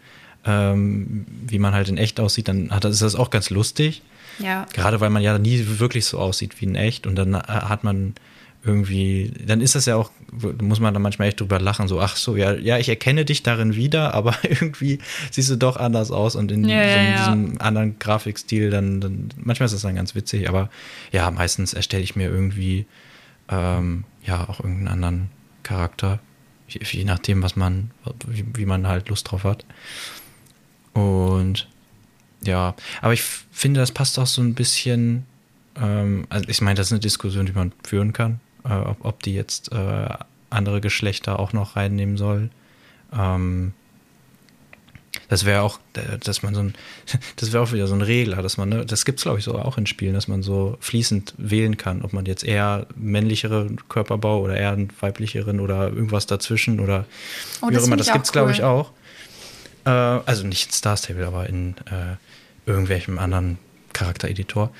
[0.44, 4.02] ähm, wie man halt in echt aussieht, dann hat, ist das auch ganz lustig.
[4.38, 4.66] Ja.
[4.72, 8.14] Gerade weil man ja nie wirklich so aussieht wie in echt und dann hat man
[8.62, 10.10] irgendwie, dann ist das ja auch,
[10.60, 13.42] muss man da manchmal echt drüber lachen, so, ach so, ja, ja, ich erkenne dich
[13.42, 14.98] darin wieder, aber irgendwie
[15.30, 17.16] siehst du doch anders aus und in, ja, so, in ja.
[17.16, 20.68] diesem anderen Grafikstil, dann, dann, manchmal ist das dann ganz witzig, aber
[21.10, 22.86] ja, meistens erstelle ich mir irgendwie,
[23.48, 25.30] ähm, ja, auch irgendeinen anderen
[25.62, 26.20] Charakter,
[26.68, 27.90] je, je nachdem, was man,
[28.26, 29.64] wie, wie man halt Lust drauf hat.
[30.92, 31.68] Und
[32.42, 35.26] ja, aber ich finde, das passt auch so ein bisschen,
[35.76, 39.22] ähm, also ich meine, das ist eine Diskussion, die man führen kann, äh, ob, ob,
[39.22, 40.08] die jetzt äh,
[40.48, 42.50] andere Geschlechter auch noch reinnehmen soll.
[43.12, 43.72] Ähm,
[45.28, 46.74] das wäre auch, äh, dass man so ein,
[47.36, 49.44] das wäre auch wieder so ein Regler, dass man, ne, das gibt es glaube ich
[49.44, 53.68] so auch in Spielen, dass man so fließend wählen kann, ob man jetzt eher männlichere
[53.88, 57.04] Körperbau oder eher einen weiblicheren oder irgendwas dazwischen oder
[57.60, 57.96] oh, wie auch immer.
[57.96, 58.32] Das gibt es cool.
[58.32, 58.92] glaube ich auch.
[59.84, 62.16] Äh, also nicht in Star Stable, aber in äh,
[62.70, 63.58] irgendwelchem anderen
[63.92, 64.70] Charaktereditor.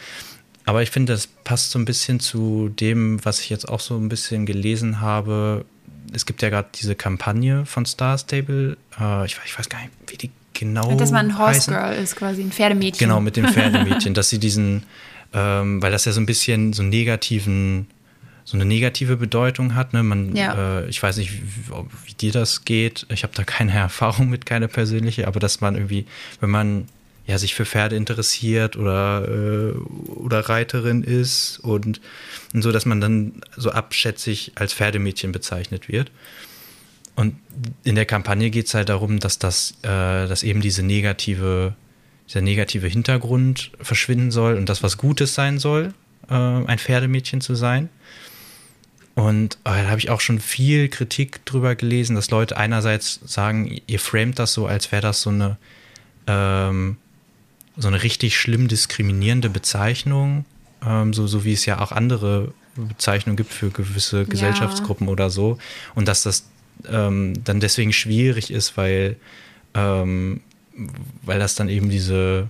[0.67, 3.97] Aber ich finde, das passt so ein bisschen zu dem, was ich jetzt auch so
[3.97, 5.65] ein bisschen gelesen habe.
[6.13, 8.77] Es gibt ja gerade diese Kampagne von Star Stable.
[9.01, 10.95] Äh, ich, ich, weiß gar nicht, wie die genau.
[10.97, 13.09] Dass man ein Horse Girl ist, quasi ein Pferdemädchen.
[13.09, 14.85] Genau, mit dem Pferdemädchen, dass sie diesen,
[15.33, 17.87] ähm, weil das ja so ein bisschen so negativen
[18.45, 19.93] so eine negative Bedeutung hat.
[19.93, 20.03] Ne?
[20.03, 20.81] Man, ja.
[20.81, 21.73] äh, ich weiß nicht, wie,
[22.05, 23.07] wie, dir das geht.
[23.09, 26.07] Ich habe da keine Erfahrung mit, keine persönliche, aber dass man irgendwie,
[26.41, 26.87] wenn man
[27.31, 29.73] ja, sich für Pferde interessiert oder, äh,
[30.11, 32.01] oder Reiterin ist und,
[32.53, 36.11] und so, dass man dann so abschätzig als Pferdemädchen bezeichnet wird.
[37.15, 37.37] Und
[37.85, 41.75] in der Kampagne geht es halt darum, dass das, äh, dass eben diese negative,
[42.29, 45.95] dieser negative Hintergrund verschwinden soll und das was Gutes sein soll,
[46.29, 47.91] äh, ein Pferdemädchen zu sein.
[49.15, 53.81] Und äh, da habe ich auch schon viel Kritik drüber gelesen, dass Leute einerseits sagen,
[53.87, 55.59] ihr framet das so, als wäre das so eine
[56.27, 56.97] ähm,
[57.81, 60.45] so eine richtig schlimm diskriminierende Bezeichnung,
[60.87, 65.13] ähm, so, so wie es ja auch andere Bezeichnungen gibt für gewisse Gesellschaftsgruppen ja.
[65.13, 65.59] oder so.
[65.95, 66.47] Und dass das
[66.89, 69.17] ähm, dann deswegen schwierig ist, weil,
[69.75, 70.41] ähm,
[71.23, 72.49] weil das dann eben diese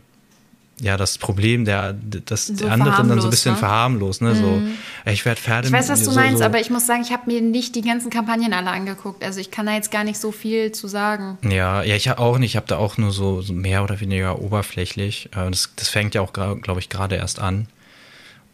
[0.80, 3.58] ja, das Problem der, das so der anderen dann so ein bisschen ne?
[3.58, 4.22] verharmlost.
[4.22, 4.30] Ne?
[4.30, 4.36] Mhm.
[4.36, 4.62] So,
[5.10, 5.68] ich werde Pferde.
[5.68, 6.44] Ich weiß, was du so, meinst, so.
[6.44, 9.22] aber ich muss sagen, ich habe mir nicht die ganzen Kampagnen alle angeguckt.
[9.22, 11.38] Also ich kann da jetzt gar nicht so viel zu sagen.
[11.48, 12.52] Ja, ja, ich auch nicht.
[12.52, 15.28] Ich habe da auch nur so, so, mehr oder weniger oberflächlich.
[15.36, 17.66] Äh, das, das fängt ja auch, glaube ich, gerade erst an.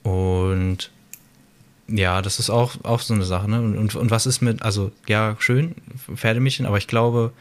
[0.03, 0.91] Und
[1.89, 3.49] ja, das ist auch, auch so eine Sache.
[3.49, 3.61] Ne?
[3.61, 5.77] Und, und, und was ist mit, also ja, schön,
[6.15, 7.33] Pferdemädchen, aber ich glaube,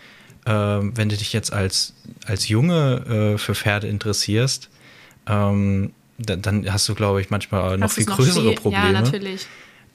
[0.45, 1.93] äh, wenn du dich jetzt als,
[2.25, 4.69] als Junge äh, für Pferde interessierst,
[5.27, 8.55] ähm, dann, dann, hast du, glaube ich, manchmal noch viel noch größere viel?
[8.55, 8.85] Probleme.
[8.85, 9.47] Ja, natürlich.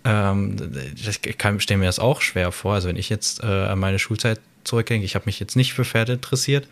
[0.05, 0.57] Ähm,
[0.94, 2.74] ich stelle mir das auch schwer vor.
[2.74, 5.84] Also wenn ich jetzt äh, an meine Schulzeit zurückdenke, ich habe mich jetzt nicht für
[5.84, 6.66] Pferde interessiert,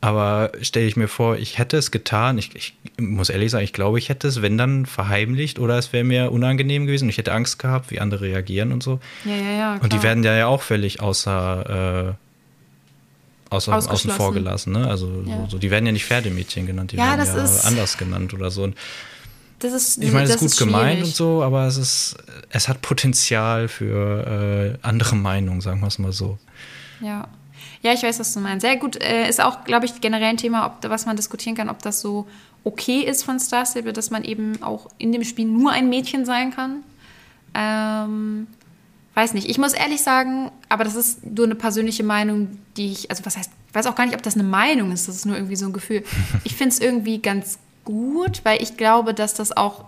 [0.00, 2.38] aber stelle ich mir vor, ich hätte es getan.
[2.38, 5.92] Ich, ich, muss ehrlich sagen, ich glaube, ich hätte es, wenn dann, verheimlicht oder es
[5.92, 7.08] wäre mir unangenehm gewesen.
[7.08, 9.00] Ich hätte Angst gehabt, wie andere reagieren und so.
[9.24, 9.56] Ja, ja, ja.
[9.56, 9.82] Klar.
[9.82, 12.27] Und die werden ja auch völlig außer äh,
[13.50, 14.72] außer, außen vor gelassen.
[14.72, 14.86] Ne?
[14.86, 15.46] Also ja.
[15.48, 18.50] so, die werden ja nicht Pferdemädchen genannt, die ja, werden ja ist, anders genannt oder
[18.50, 18.64] so.
[18.64, 18.76] Und
[19.60, 22.16] das ist, ich meine, es ist gut ist gemeint und so, aber es ist,
[22.50, 26.38] es hat Potenzial für äh, andere Meinungen, sagen wir es mal so.
[27.00, 27.26] Ja.
[27.82, 28.62] Ja, ich weiß, was du meinst.
[28.62, 29.00] Sehr gut.
[29.02, 32.00] Äh, ist auch, glaube ich, generell ein Thema, ob, was man diskutieren kann, ob das
[32.00, 32.26] so
[32.64, 36.24] okay ist von Star Stable, dass man eben auch in dem Spiel nur ein Mädchen
[36.24, 36.82] sein kann.
[37.54, 38.46] Ähm,
[39.18, 39.50] weiß nicht.
[39.50, 43.36] Ich muss ehrlich sagen, aber das ist nur eine persönliche Meinung, die ich, also was
[43.36, 45.56] heißt, ich weiß auch gar nicht, ob das eine Meinung ist, das ist nur irgendwie
[45.56, 46.04] so ein Gefühl.
[46.44, 49.86] Ich finde es irgendwie ganz gut, weil ich glaube, dass das auch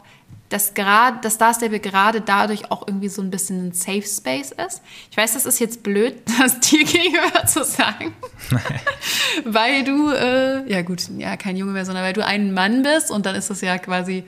[0.49, 4.51] dass gerade, dass Star Stable gerade dadurch auch irgendwie so ein bisschen ein Safe Space
[4.51, 4.83] ist.
[5.09, 8.13] Ich weiß, das ist jetzt blöd, das dir gegenüber zu sagen.
[9.45, 13.13] weil du, äh, ja gut, ja, kein Junge mehr, sondern weil du ein Mann bist
[13.13, 14.25] und dann ist das ja quasi,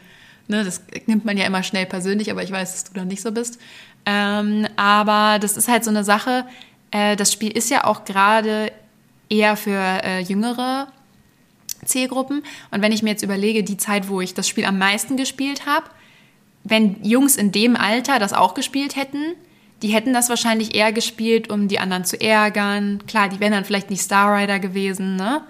[0.46, 3.20] ne, das nimmt man ja immer schnell persönlich, aber ich weiß, dass du da nicht
[3.20, 3.58] so bist.
[4.04, 6.44] Ähm, aber das ist halt so eine Sache,
[6.90, 8.72] äh, das Spiel ist ja auch gerade
[9.28, 10.88] eher für äh, jüngere
[11.84, 12.42] Zielgruppen.
[12.70, 15.66] Und wenn ich mir jetzt überlege, die Zeit, wo ich das Spiel am meisten gespielt
[15.66, 15.86] habe,
[16.64, 19.34] wenn Jungs in dem Alter das auch gespielt hätten,
[19.82, 23.02] die hätten das wahrscheinlich eher gespielt, um die anderen zu ärgern.
[23.08, 25.42] Klar, die wären dann vielleicht nicht Star Rider gewesen, ne?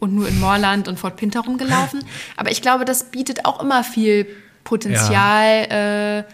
[0.00, 2.02] Und nur in Moorland und Fort Pinter rumgelaufen.
[2.36, 4.26] Aber ich glaube, das bietet auch immer viel
[4.64, 6.18] Potenzial, ja.
[6.18, 6.24] äh,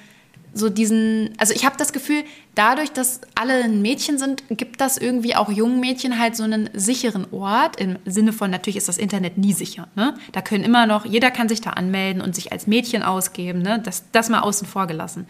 [0.53, 2.25] so diesen, also ich habe das Gefühl,
[2.55, 6.69] dadurch, dass alle ein Mädchen sind, gibt das irgendwie auch jungen Mädchen halt so einen
[6.73, 7.81] sicheren Ort.
[7.81, 9.89] Im Sinne von, natürlich ist das Internet nie sicher.
[9.95, 10.15] Ne?
[10.33, 13.63] Da können immer noch, jeder kann sich da anmelden und sich als Mädchen ausgeben.
[13.63, 13.81] Ne?
[13.85, 15.27] Das, das mal außen vor gelassen.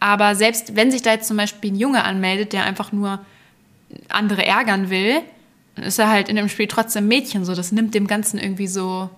[0.00, 3.20] Aber selbst wenn sich da jetzt zum Beispiel ein Junge anmeldet, der einfach nur
[4.08, 5.20] andere ärgern will,
[5.74, 7.44] dann ist er halt in dem Spiel trotzdem Mädchen.
[7.44, 9.10] So, das nimmt dem Ganzen irgendwie so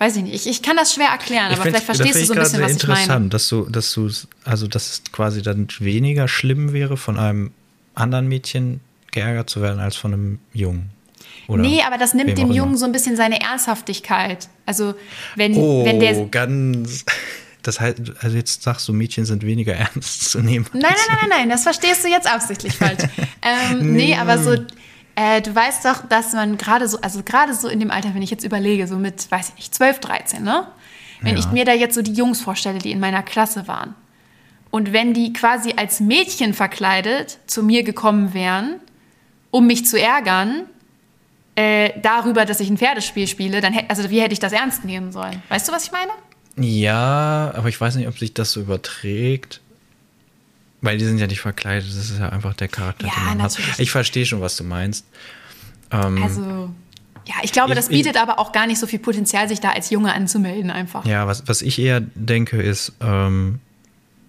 [0.00, 2.38] weiß ich nicht, ich, ich kann das schwer erklären, aber vielleicht verstehst du so ein
[2.40, 3.00] bisschen, was ich meine.
[3.00, 4.10] interessant, dass du, dass du,
[4.44, 7.52] also dass es quasi dann weniger schlimm wäre, von einem
[7.94, 8.80] anderen Mädchen
[9.12, 10.88] geärgert zu werden, als von einem Jungen.
[11.48, 14.48] Oder nee, aber das nimmt dem Jungen so ein bisschen seine Ernsthaftigkeit.
[14.64, 14.94] Also
[15.36, 16.26] wenn, oh, wenn der.
[16.26, 17.04] ganz.
[17.62, 20.64] Das heißt, also jetzt sagst du, Mädchen sind weniger ernst zu nehmen.
[20.72, 23.02] Nein, nein, nein, nein, nein, das verstehst du jetzt absichtlich falsch.
[23.42, 24.56] ähm, nee, aber so
[25.14, 28.22] äh, du weißt doch, dass man gerade so, also gerade so in dem Alter, wenn
[28.22, 30.66] ich jetzt überlege, so mit, weiß ich nicht, 12, 13, ne?
[31.20, 31.40] Wenn ja.
[31.40, 33.94] ich mir da jetzt so die Jungs vorstelle, die in meiner Klasse waren.
[34.70, 38.76] Und wenn die quasi als Mädchen verkleidet zu mir gekommen wären,
[39.50, 40.64] um mich zu ärgern,
[41.56, 44.84] äh, darüber, dass ich ein Pferdespiel spiele, dann hätte, also wie hätte ich das ernst
[44.84, 45.42] nehmen sollen?
[45.48, 46.12] Weißt du, was ich meine?
[46.56, 49.60] Ja, aber ich weiß nicht, ob sich das so überträgt.
[50.82, 53.38] Weil die sind ja nicht verkleidet, das ist ja einfach der Charakter, ja, den man
[53.38, 53.72] natürlich.
[53.72, 53.80] hat.
[53.80, 55.04] Ich verstehe schon, was du meinst.
[55.90, 56.70] Ähm, also,
[57.26, 59.60] ja, ich glaube, ich, das bietet ich, aber auch gar nicht so viel Potenzial, sich
[59.60, 61.04] da als Junge anzumelden, einfach.
[61.04, 63.60] Ja, was, was ich eher denke, ist, ähm,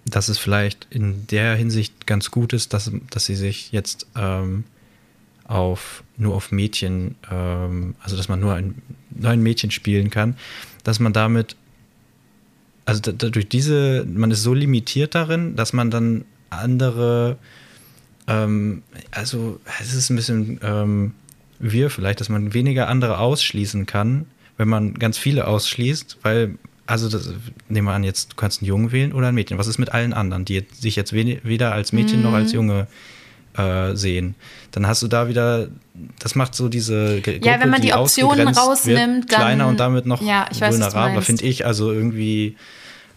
[0.05, 4.65] dass es vielleicht in der Hinsicht ganz gut ist, dass, dass sie sich jetzt ähm,
[5.47, 10.35] auf, nur auf Mädchen, ähm, also dass man nur ein, nur ein Mädchen spielen kann,
[10.83, 11.55] dass man damit
[12.85, 17.37] also durch diese, man ist so limitiert darin, dass man dann andere,
[18.27, 21.13] ähm, also es ist ein bisschen ähm,
[21.61, 24.25] wir vielleicht, dass man weniger andere ausschließen kann,
[24.57, 27.33] wenn man ganz viele ausschließt, weil, also das,
[27.69, 29.57] nehmen wir an, jetzt du kannst einen Jungen wählen oder ein Mädchen.
[29.57, 32.23] Was ist mit allen anderen, die sich jetzt weder als Mädchen mhm.
[32.23, 32.87] noch als Junge
[33.57, 34.35] äh, sehen?
[34.71, 35.67] Dann hast du da wieder,
[36.19, 40.05] das macht so diese Gruppe, Ja, wenn man die, Optionen rausnimmt, wird, kleiner und damit
[40.05, 41.65] noch ja, vulnerabler, finde ich.
[41.65, 42.55] Also irgendwie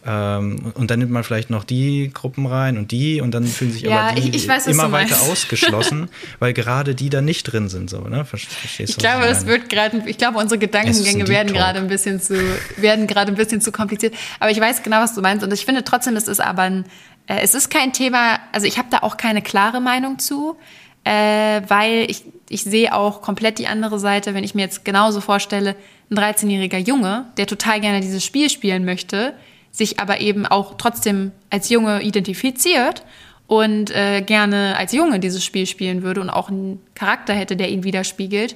[0.07, 3.73] ähm, und dann nimmt man vielleicht noch die Gruppen rein und die und dann fühlen
[3.73, 6.09] sich ja, aber die ich, ich weiß, immer weiter ausgeschlossen,
[6.41, 7.89] weil gerade die da nicht drin sind.
[7.89, 8.25] So, ne?
[8.25, 12.35] Verstehst ich glaube, das wird gerade, ich glaube, unsere Gedankengänge werden gerade ein bisschen zu,
[12.77, 14.15] werden gerade ein bisschen zu kompliziert.
[14.41, 16.85] Aber ich weiß genau, was du meinst und ich finde trotzdem, es ist aber ein,
[17.27, 18.41] äh, es ist kein Thema.
[18.53, 20.57] Also ich habe da auch keine klare Meinung zu,
[21.05, 25.21] äh, weil ich ich sehe auch komplett die andere Seite, wenn ich mir jetzt genauso
[25.21, 25.77] vorstelle,
[26.11, 29.35] ein 13-jähriger Junge, der total gerne dieses Spiel spielen möchte,
[29.75, 33.03] sich aber eben auch trotzdem als Junge identifiziert
[33.49, 37.71] und äh, gerne als Junge dieses Spiel spielen würde und auch einen Charakter hätte, der
[37.71, 38.55] ihn widerspiegelt,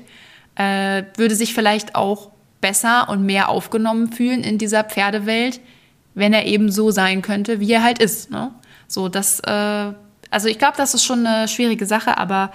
[0.55, 5.61] äh, würde sich vielleicht auch besser und mehr aufgenommen fühlen in dieser Pferdewelt,
[6.15, 8.31] wenn er eben so sein könnte, wie er halt ist.
[8.31, 8.53] Ne?
[8.87, 9.93] So, das, äh,
[10.31, 12.53] also ich glaube, das ist schon eine schwierige Sache, aber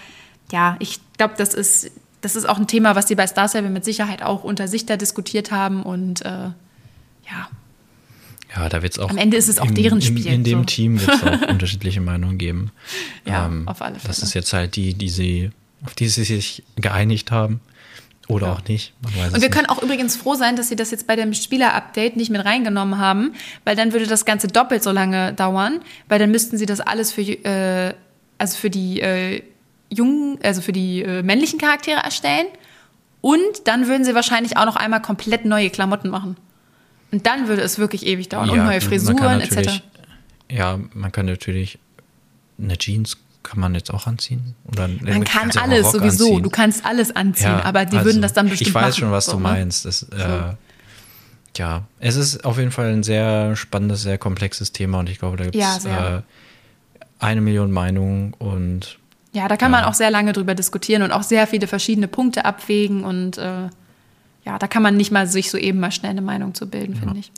[0.54, 1.92] ja, ich glaube, das ist,
[2.22, 4.86] das ist auch ein Thema, was sie bei Star Stable mit Sicherheit auch unter sich
[4.86, 6.52] da diskutiert haben und äh,
[7.30, 7.50] ja,
[8.56, 9.10] ja, da wird es auch.
[9.10, 10.28] Am Ende ist es auch im, deren Spiel.
[10.28, 10.66] In, in dem so.
[10.66, 12.72] Team wird es auch unterschiedliche Meinungen geben.
[13.26, 14.08] Ja, ähm, auf alle Fälle.
[14.08, 15.52] Das ist jetzt halt die, die sie,
[15.86, 17.62] auf die sie sich geeinigt haben.
[18.30, 18.54] Oder ja.
[18.54, 18.94] auch nicht.
[19.04, 19.52] und wir nicht.
[19.52, 22.98] können auch übrigens froh sein, dass sie das jetzt bei dem Spieler-Update nicht mit reingenommen
[22.98, 23.34] haben,
[23.66, 27.12] weil dann würde das Ganze doppelt so lange dauern, weil dann müssten sie das alles
[27.12, 27.94] für, äh,
[28.38, 29.44] also für die äh,
[29.90, 32.48] jungen, also für die äh, männlichen Charaktere erstellen.
[33.20, 36.38] Und dann würden sie wahrscheinlich auch noch einmal komplett neue Klamotten machen.
[37.14, 38.48] Und dann würde es wirklich ewig dauern.
[38.48, 39.84] Ja, und neue Frisuren etc.
[40.50, 41.78] Ja, man kann natürlich
[42.58, 44.56] eine Jeans kann man jetzt auch anziehen?
[44.66, 46.28] Oder man kann alles sowieso.
[46.28, 46.44] Anziehen.
[46.44, 49.00] Du kannst alles anziehen, ja, aber die also, würden das dann bestimmt Ich weiß machen,
[49.00, 49.44] schon, was so, du ne?
[49.44, 49.86] meinst.
[49.86, 50.16] Das, so.
[50.16, 50.54] äh,
[51.58, 55.38] ja, es ist auf jeden Fall ein sehr spannendes, sehr komplexes Thema und ich glaube,
[55.38, 56.22] da gibt es ja, äh,
[57.20, 58.98] eine Million Meinungen und
[59.34, 62.46] ja, da kann man auch sehr lange drüber diskutieren und auch sehr viele verschiedene Punkte
[62.46, 63.70] abwägen und äh,
[64.46, 66.96] ja, da kann man nicht mal sich so eben mal schnell eine Meinung zu bilden,
[66.96, 67.20] finde ja.
[67.22, 67.32] ich.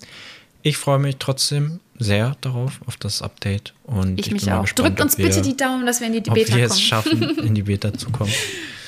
[0.64, 3.74] ich freue mich trotzdem sehr darauf, auf das Update.
[3.84, 4.64] Und Ich, ich, mich auch.
[4.64, 6.72] gespannt, Drückt uns wir, bitte die Daumen, dass wir in die ob Beta wir es
[6.72, 6.82] kommen.
[6.82, 8.34] schaffen, in die Beta zu kommen.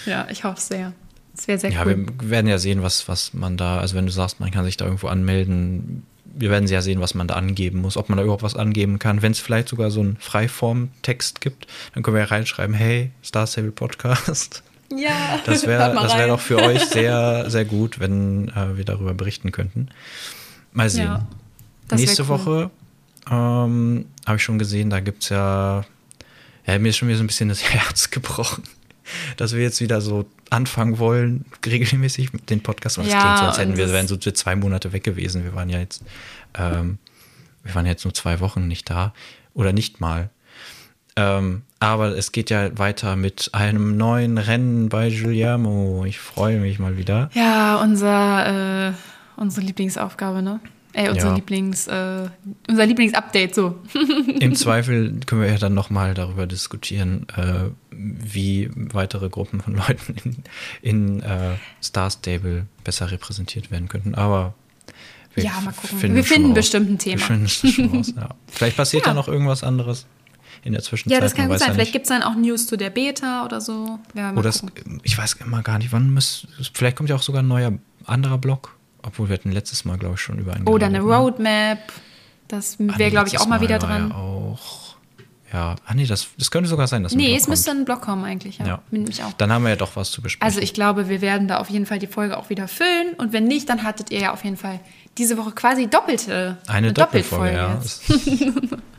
[0.05, 0.93] Ja, ich hoffe sehr.
[1.35, 2.05] Das wäre sehr Ja, cool.
[2.19, 4.75] wir werden ja sehen, was, was man da, also wenn du sagst, man kann sich
[4.75, 8.23] da irgendwo anmelden, wir werden ja sehen, was man da angeben muss, ob man da
[8.23, 9.21] überhaupt was angeben kann.
[9.21, 13.47] Wenn es vielleicht sogar so einen Freiform-Text gibt, dann können wir ja reinschreiben, hey, Star
[13.47, 14.63] Stable Podcast.
[14.95, 19.51] Ja, Das wäre wär doch für euch sehr, sehr gut, wenn äh, wir darüber berichten
[19.51, 19.89] könnten.
[20.71, 21.05] Mal sehen.
[21.05, 21.27] Ja,
[21.95, 22.27] Nächste cool.
[22.29, 22.71] Woche
[23.29, 25.85] ähm, habe ich schon gesehen, da gibt es ja,
[26.65, 28.63] ja, mir ist schon wieder so ein bisschen das Herz gebrochen,
[29.37, 32.97] dass wir jetzt wieder so anfangen wollen, regelmäßig mit den Podcast.
[32.97, 35.43] Das Ja, klingt so, als hätten und wir, wären so zwei Monate weg gewesen.
[35.43, 36.03] Wir waren ja jetzt,
[36.53, 36.97] ähm,
[37.63, 39.13] wir waren jetzt nur zwei Wochen nicht da
[39.53, 40.29] oder nicht mal.
[41.15, 46.03] Ähm, aber es geht ja weiter mit einem neuen Rennen bei Giuliano.
[46.05, 47.29] Ich freue mich mal wieder.
[47.33, 48.93] Ja, unser, äh,
[49.35, 50.59] unsere Lieblingsaufgabe, ne?
[50.93, 51.35] Äh, unser Ja.
[51.35, 52.27] Lieblings, äh,
[52.67, 53.75] unser Lieblingsupdate, so.
[54.39, 60.15] Im Zweifel können wir ja dann nochmal darüber diskutieren, äh, wie weitere Gruppen von Leuten
[60.23, 60.37] in,
[60.81, 64.15] in äh, Star Stable besser repräsentiert werden könnten.
[64.15, 64.55] Aber
[65.35, 65.99] wir Ja, mal gucken.
[65.99, 67.21] finden Wir finden bestimmt ein Thema.
[67.29, 68.29] Raus, ja.
[68.47, 69.11] Vielleicht passiert ja.
[69.11, 69.13] Ja.
[69.13, 70.07] noch irgendwas anderes
[70.67, 71.17] in der Zwischenzeit.
[71.17, 71.69] Ja, das kann gut sein.
[71.69, 73.99] ja Vielleicht gibt es dann auch News zu der Beta oder so.
[74.13, 74.61] Ja, mal Oder es,
[75.03, 76.45] ich weiß immer gar nicht, wann muss.
[76.73, 77.71] Vielleicht kommt ja auch sogar ein neuer
[78.05, 78.75] anderer Block.
[79.01, 80.67] Obwohl wir hatten letztes Mal, glaube ich, schon über einen.
[80.67, 81.05] Oder eine ne?
[81.05, 81.79] Roadmap.
[82.49, 84.09] Das Ah, wäre, glaube ich, auch mal wieder war dran.
[84.09, 84.95] Ja, auch,
[85.53, 87.49] ja, ah nee, das, das könnte sogar sein, dass nee, es kommt.
[87.49, 88.67] müsste ein Block kommen eigentlich, ja.
[88.67, 88.81] Ja.
[88.91, 89.31] Bin ich auch.
[89.33, 90.45] Dann haben wir ja doch was zu besprechen.
[90.45, 93.13] Also ich glaube, wir werden da auf jeden Fall die Folge auch wieder füllen.
[93.17, 94.79] Und wenn nicht, dann hattet ihr ja auf jeden Fall
[95.17, 97.79] diese Woche quasi doppelte eine Doppelfolge, ja.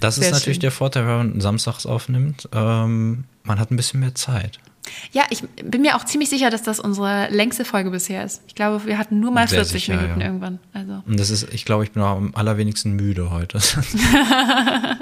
[0.00, 0.62] Das ist Sehr natürlich schön.
[0.62, 2.48] der Vorteil, wenn man samstags aufnimmt.
[2.52, 4.58] Ähm, man hat ein bisschen mehr Zeit.
[5.12, 8.42] Ja, ich bin mir auch ziemlich sicher, dass das unsere längste Folge bisher ist.
[8.48, 10.26] Ich glaube, wir hatten nur mal Sehr 40 sicher, Minuten ja.
[10.26, 10.58] irgendwann.
[10.72, 13.58] Also Und das ist, ich glaube, ich bin auch am allerwenigsten müde heute.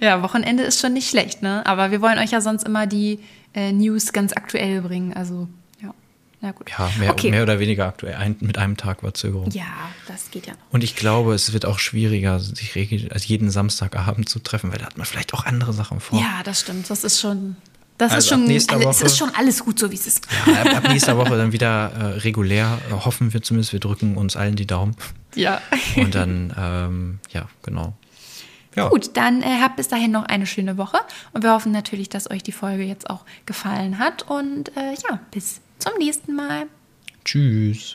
[0.00, 1.64] ja, Wochenende ist schon nicht schlecht, ne?
[1.66, 3.20] Aber wir wollen euch ja sonst immer die
[3.54, 5.12] äh, News ganz aktuell bringen.
[5.12, 5.48] Also
[6.44, 6.70] na gut.
[6.70, 7.30] ja, mehr, okay.
[7.30, 8.14] mehr oder weniger aktuell.
[8.14, 9.50] Ein, mit einem Tag Verzögerung.
[9.50, 9.64] Ja,
[10.06, 10.60] das geht ja noch.
[10.70, 12.76] Und ich glaube, es wird auch schwieriger, sich
[13.10, 16.20] also jeden Samstagabend zu treffen, weil da hat man vielleicht auch andere Sachen vor.
[16.20, 16.88] Ja, das stimmt.
[16.90, 17.56] Das ist schon.
[17.96, 18.50] Das Also ist schon.
[18.50, 18.68] es
[19.00, 20.26] Woche- ist schon alles gut, so wie es ist.
[20.46, 24.16] Ja, ab, ab nächster Woche dann wieder äh, regulär, äh, hoffen wir zumindest, wir drücken
[24.16, 24.96] uns allen die Daumen.
[25.36, 25.60] Ja.
[25.96, 27.94] Und dann, ähm, ja, genau.
[28.74, 28.88] Ja.
[28.88, 30.98] Gut, dann äh, habt bis dahin noch eine schöne Woche
[31.32, 35.20] und wir hoffen natürlich, dass euch die Folge jetzt auch gefallen hat und äh, ja,
[35.30, 36.66] bis zum nächsten Mal.
[37.24, 37.92] Tschüss.